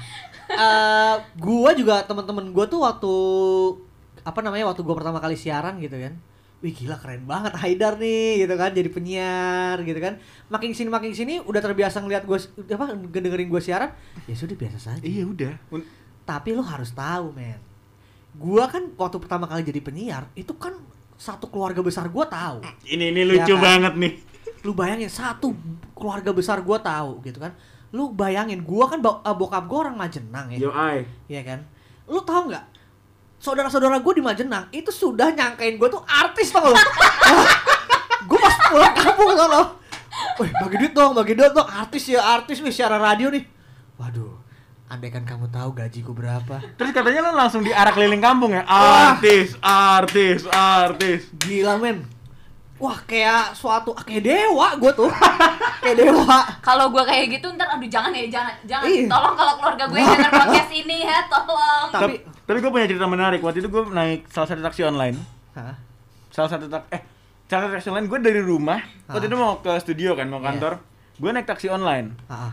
eh 0.49 1.15
gua 1.37 1.77
juga 1.77 2.01
teman-teman 2.09 2.49
gua 2.57 2.65
tuh 2.65 2.81
waktu 2.81 3.15
apa 4.25 4.41
namanya 4.41 4.73
waktu 4.73 4.81
gua 4.81 4.97
pertama 4.97 5.21
kali 5.21 5.37
siaran 5.37 5.77
gitu 5.85 6.01
kan. 6.01 6.17
Wih 6.65 6.73
gila 6.73 6.97
keren 6.97 7.29
banget 7.29 7.53
Haidar 7.61 8.01
nih 8.01 8.49
gitu 8.49 8.57
kan 8.57 8.73
jadi 8.73 8.89
penyiar 8.89 9.77
gitu 9.85 10.01
kan. 10.01 10.17
Makin 10.49 10.73
sini 10.73 10.89
makin 10.89 11.13
sini 11.13 11.45
udah 11.45 11.61
terbiasa 11.61 12.01
ngeliat 12.01 12.25
gua 12.25 12.41
apa 12.41 12.97
dengerin 12.97 13.53
gua 13.53 13.61
siaran. 13.61 13.93
Ya 14.25 14.33
sudah 14.33 14.57
biasa 14.57 14.81
saja. 14.81 15.05
iya 15.05 15.29
udah. 15.29 15.53
Tapi 16.25 16.57
lo 16.57 16.65
harus 16.65 16.97
tahu 16.97 17.37
men. 17.37 17.61
Gua 18.41 18.73
kan 18.73 18.89
waktu 18.97 19.21
pertama 19.21 19.45
kali 19.45 19.69
jadi 19.69 19.85
penyiar 19.85 20.25
itu 20.33 20.57
kan 20.57 20.73
satu 21.17 21.47
keluarga 21.47 21.81
besar 21.81 22.07
gua 22.07 22.25
tahu. 22.25 22.61
Ini 22.85 23.11
ini 23.11 23.23
lucu 23.25 23.43
Iya 23.43 23.57
kan? 23.57 23.63
banget 23.63 23.95
nih. 23.97 24.13
lu 24.63 24.73
bayangin 24.73 25.07
satu 25.07 25.55
keluarga 25.93 26.31
besar 26.31 26.59
gua 26.59 26.77
tahu 26.77 27.23
gitu 27.23 27.39
kan 27.39 27.55
lu 27.89 28.11
bayangin 28.11 28.61
gua 28.61 28.87
kan 28.87 28.99
bo- 28.99 29.21
eh, 29.21 29.31
bokap 29.33 29.65
gua 29.65 29.79
orang 29.85 29.97
Majenang 29.97 30.51
ya 30.51 30.59
Yo 30.59 30.71
ai. 30.71 31.07
Iya 31.27 31.43
kan 31.43 31.61
lu 32.05 32.19
tahu 32.21 32.51
nggak 32.51 32.65
saudara-saudara 33.37 33.99
gua 33.99 34.13
di 34.13 34.21
Majenang 34.21 34.67
itu 34.71 34.91
sudah 34.91 35.31
nyangkain 35.31 35.77
gua 35.77 35.87
tuh 35.89 36.03
artis 36.03 36.51
tau 36.51 36.67
lo 36.67 36.75
gua 38.29 38.39
pas 38.41 38.57
pulang 38.67 38.91
kampung 38.93 39.33
tau 39.33 39.49
lo 39.49 39.63
Wih, 40.37 40.49
bagi 40.51 40.77
duit 40.79 40.93
dong, 40.93 41.13
bagi 41.13 41.33
duit 41.33 41.49
dong. 41.51 41.65
Artis 41.65 42.09
ya, 42.09 42.21
artis 42.21 42.61
nih 42.61 42.69
siaran 42.71 42.99
radio 42.99 43.29
nih. 43.29 43.45
Waduh, 43.97 44.36
andaikan 44.87 45.23
kamu 45.23 45.47
tahu 45.49 45.71
gajiku 45.73 46.11
berapa. 46.11 46.63
Terus 46.75 46.91
katanya 46.91 47.21
lo 47.25 47.35
langsung 47.35 47.61
diarak 47.61 47.93
keliling 47.93 48.21
kampung 48.21 48.51
ya? 48.51 48.63
Wah. 48.63 49.15
Artis, 49.15 49.59
artis, 49.61 50.47
artis. 50.47 51.27
Gila 51.37 51.77
men. 51.77 52.07
Wah, 52.77 53.01
kayak 53.03 53.53
suatu 53.53 53.97
kayak 53.97 54.21
dewa 54.23 54.77
gua 54.77 54.93
tuh. 54.93 55.09
kayak 55.83 55.97
dewa. 55.99 56.39
Kalau 56.61 56.87
gue 56.89 57.03
kayak 57.03 57.33
gitu 57.33 57.49
ntar 57.51 57.67
aduh 57.69 57.89
jangan 57.89 58.13
ya 58.13 58.29
jangan 58.29 58.53
jangan 58.63 58.85
Iya. 58.85 59.09
tolong 59.09 59.35
kalau 59.35 59.53
keluarga 59.57 59.85
gue 59.87 59.97
yang 59.97 60.13
denger 60.13 60.33
podcast 60.37 60.73
ini 60.85 60.97
ya 61.01 61.19
tolong 61.25 61.87
Tapi 61.89 61.97
Tapi, 61.97 62.15
tapi 62.45 62.59
gue 62.61 62.71
punya 62.71 62.87
cerita 62.87 63.07
menarik. 63.07 63.41
Waktu 63.41 63.59
itu 63.59 63.69
gue 63.69 63.83
naik 63.89 64.29
salah 64.29 64.47
satu 64.47 64.61
taksi 64.61 64.83
online. 64.85 65.17
Hah? 65.57 65.73
Salah 66.29 66.51
satu 66.53 66.69
tak 66.69 66.85
eh 66.93 67.01
salah 67.49 67.61
satu 67.65 67.73
taksi 67.75 67.89
online 67.91 68.07
gue 68.07 68.19
dari 68.21 68.41
rumah. 68.41 68.81
Waktu 69.09 69.25
Ah. 69.25 69.31
itu 69.31 69.37
mau 69.37 69.53
ke 69.59 69.73
studio 69.81 70.13
kan, 70.13 70.29
mau 70.29 70.39
Iya. 70.39 70.47
kantor. 70.47 70.73
Gue 71.17 71.31
naik 71.33 71.49
taksi 71.49 71.67
online. 71.67 72.13
Ah, 72.29 72.53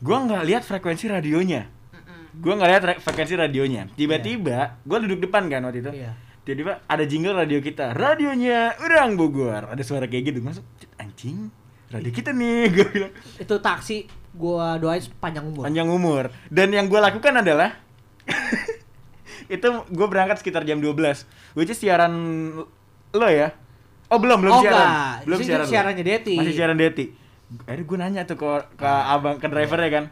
Gue 0.00 0.16
nggak 0.18 0.42
lihat 0.42 0.62
frekuensi 0.62 1.06
radionya. 1.06 1.68
Gue 2.32 2.52
nggak 2.52 2.68
lihat 2.68 2.82
re- 2.84 2.98
frekuensi 2.98 3.34
radionya. 3.34 3.82
Tiba-tiba 3.90 4.80
gue 4.80 4.98
duduk 5.04 5.20
depan 5.22 5.46
kan 5.46 5.60
waktu 5.62 5.80
itu. 5.80 5.90
Iya. 5.94 6.16
Tiba-tiba 6.40 6.80
ada 6.82 7.04
jingle 7.04 7.34
radio 7.34 7.58
kita. 7.58 7.92
Radionya 7.92 8.74
orang 8.76 9.14
Bogor. 9.14 9.66
Ada 9.66 9.82
suara 9.82 10.04
kayak 10.04 10.24
gitu. 10.26 10.38
Masuk 10.40 10.64
anjing. 10.96 11.52
Radio 11.86 12.08
kita 12.08 12.30
nih. 12.30 12.70
Gue 12.72 12.86
bilang. 12.88 13.12
Itu 13.36 13.58
taksi 13.58 14.06
gua 14.30 14.78
doain 14.78 15.02
panjang 15.18 15.42
umur. 15.44 15.66
panjang 15.66 15.88
umur 15.90 16.24
dan 16.46 16.70
yang 16.70 16.86
gue 16.86 16.96
lakukan 16.96 17.34
adalah 17.36 17.74
itu 19.50 19.66
gue 19.84 20.06
berangkat 20.06 20.38
sekitar 20.38 20.62
jam 20.62 20.78
12 20.78 20.94
which 21.52 21.66
is 21.66 21.74
siaran 21.74 22.14
lo 23.10 23.26
ya 23.26 23.50
oh 24.06 24.18
belum 24.18 24.38
belum 24.38 24.54
Oh, 24.54 24.62
siaran 24.62 24.78
enggak. 24.78 25.16
belum 25.26 25.34
Itu 25.36 25.46
siaran 25.46 25.66
siarannya 25.66 26.04
Deti. 26.04 26.34
masih 26.36 26.54
siaran 26.54 26.78
Deti 26.78 27.04
akhirnya 27.66 27.84
gue 27.84 27.98
nanya 27.98 28.22
tuh 28.24 28.36
ke, 28.36 28.46
ke 28.74 28.86
abang 28.86 29.36
ke 29.36 29.46
drivernya 29.46 29.90
kan 29.90 30.04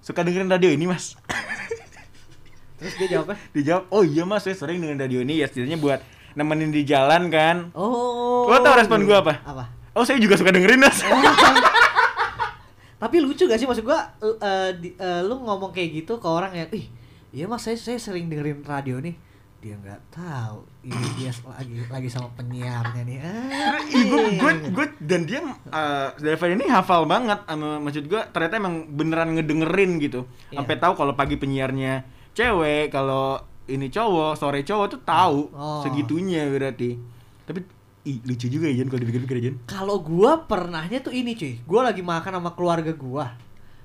suka 0.00 0.20
dengerin 0.20 0.48
radio 0.48 0.68
ini 0.68 0.86
mas 0.86 1.14
Terus 2.80 2.96
dia 2.96 3.08
jawabnya, 3.12 3.36
dijawab 3.52 3.84
oh 3.92 4.00
iya 4.00 4.24
mas 4.24 4.40
saya 4.40 4.56
sering 4.56 4.80
dengerin 4.80 4.98
radio 4.98 5.20
ini 5.20 5.38
ya 5.38 5.46
setidaknya 5.46 5.76
buat 5.76 6.00
nemenin 6.32 6.72
di 6.72 6.82
jalan 6.82 7.28
kan 7.28 7.68
"Oh." 7.76 8.48
Lo 8.48 8.56
tau 8.58 8.72
respon 8.72 9.04
gua 9.04 9.20
apa? 9.20 9.34
Apa? 9.44 9.64
oh 9.92 10.02
saya 10.02 10.16
juga 10.16 10.34
suka 10.34 10.48
dengerin 10.48 10.80
mas 10.80 11.04
Tapi 13.00 13.16
lucu 13.16 13.44
gak 13.44 13.56
sih 13.56 13.64
maksud 13.64 13.80
gua 13.80 14.12
eh, 14.20 14.36
eh, 14.36 14.70
di- 14.76 14.96
eh, 14.96 15.20
lu 15.24 15.40
ngomong 15.40 15.72
kayak 15.72 16.04
gitu 16.04 16.16
ke 16.16 16.28
orang 16.28 16.52
yang 16.52 16.68
ih, 16.70 16.84
iya 17.32 17.44
Mas 17.44 17.64
saya 17.64 17.76
saya 17.76 17.96
sering 17.96 18.28
dengerin 18.28 18.60
radio 18.60 19.00
nih. 19.00 19.16
Dia 19.60 19.76
nggak 19.76 20.00
tahu 20.08 20.64
ini 20.80 21.06
dia 21.20 21.28
lagi 21.44 21.84
lagi 21.84 22.08
sama 22.08 22.32
penyiarnya 22.32 23.02
nih. 23.04 23.18
Ah, 23.20 23.76
gue 23.84 24.20
gue 24.34 24.52
gue 24.72 24.86
dan 24.98 25.28
dia 25.28 25.44
uh, 25.44 26.08
Devin 26.16 26.56
ini 26.56 26.64
hafal 26.66 27.04
banget 27.04 27.44
sama 27.44 27.76
maksud 27.76 28.08
gue 28.08 28.20
ternyata 28.32 28.56
emang 28.56 28.88
beneran 28.88 29.36
ngedengerin 29.36 30.00
gitu 30.00 30.24
Iya. 30.48 30.64
sampai 30.64 30.80
tahu 30.80 30.92
kalau 30.96 31.12
pagi 31.12 31.36
penyiarnya 31.36 32.02
cewek 32.32 32.88
kalau 32.88 33.36
ini 33.68 33.86
cowok 33.86 34.32
sore 34.34 34.64
cowok 34.64 34.86
tuh 34.88 35.00
tahu 35.04 35.52
Oh. 35.52 35.84
segitunya 35.84 36.48
berarti 36.48 36.96
tapi 37.44 37.60
ih, 38.02 38.16
lucu 38.24 38.48
juga 38.48 38.64
ya 38.64 38.80
Jan 38.80 38.88
kalau 38.88 39.00
dipikir-pikir 39.04 39.36
Jan 39.44 39.56
Kalau 39.66 40.00
gua 40.00 40.40
pernahnya 40.40 41.04
tuh 41.04 41.12
ini 41.12 41.36
cuy, 41.36 41.60
gua 41.62 41.92
lagi 41.92 42.00
makan 42.00 42.40
sama 42.40 42.56
keluarga 42.56 42.96
gua 42.96 43.36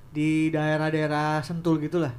di 0.07 0.47
daerah-daerah 0.47 1.43
Sentul 1.43 1.83
gitulah. 1.83 2.15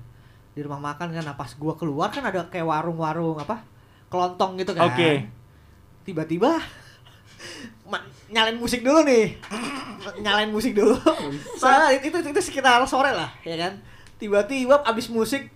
Di 0.57 0.65
rumah 0.65 0.81
makan 0.81 1.13
kan, 1.13 1.21
nah 1.21 1.37
pas 1.37 1.53
gua 1.61 1.77
keluar 1.77 2.09
kan 2.09 2.25
ada 2.25 2.49
kayak 2.49 2.65
warung-warung 2.65 3.37
apa? 3.37 3.61
Kelontong 4.09 4.57
gitu 4.57 4.73
kan. 4.73 4.89
Oke. 4.89 5.29
Tiba-tiba 6.09 6.57
nyalain 8.33 8.57
musik 8.57 8.81
dulu 8.81 9.05
nih. 9.05 9.37
nyalain 10.25 10.49
musik 10.49 10.73
dulu. 10.73 10.97
Soalnya 11.61 12.01
itu, 12.01 12.09
itu, 12.09 12.33
itu 12.33 12.41
sekitar 12.41 12.81
sore 12.89 13.13
lah, 13.13 13.29
ya 13.45 13.61
kan. 13.61 13.77
Tiba-tiba 14.17 14.81
abis 14.81 15.13
musik. 15.13 15.53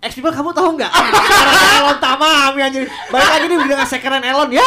Ex 0.00 0.16
people 0.16 0.34
kamu 0.34 0.50
tahu 0.50 0.74
nggak? 0.74 0.90
Sekarang 1.30 1.76
Elon 1.86 1.98
Tamami 2.02 2.60
anjir. 2.66 2.88
Balik 3.14 3.30
lagi 3.30 3.44
nih 3.46 3.58
dengan 3.62 3.86
sekeran 3.86 4.24
Elon 4.26 4.50
ya. 4.50 4.66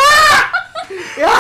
Ya. 1.20 1.36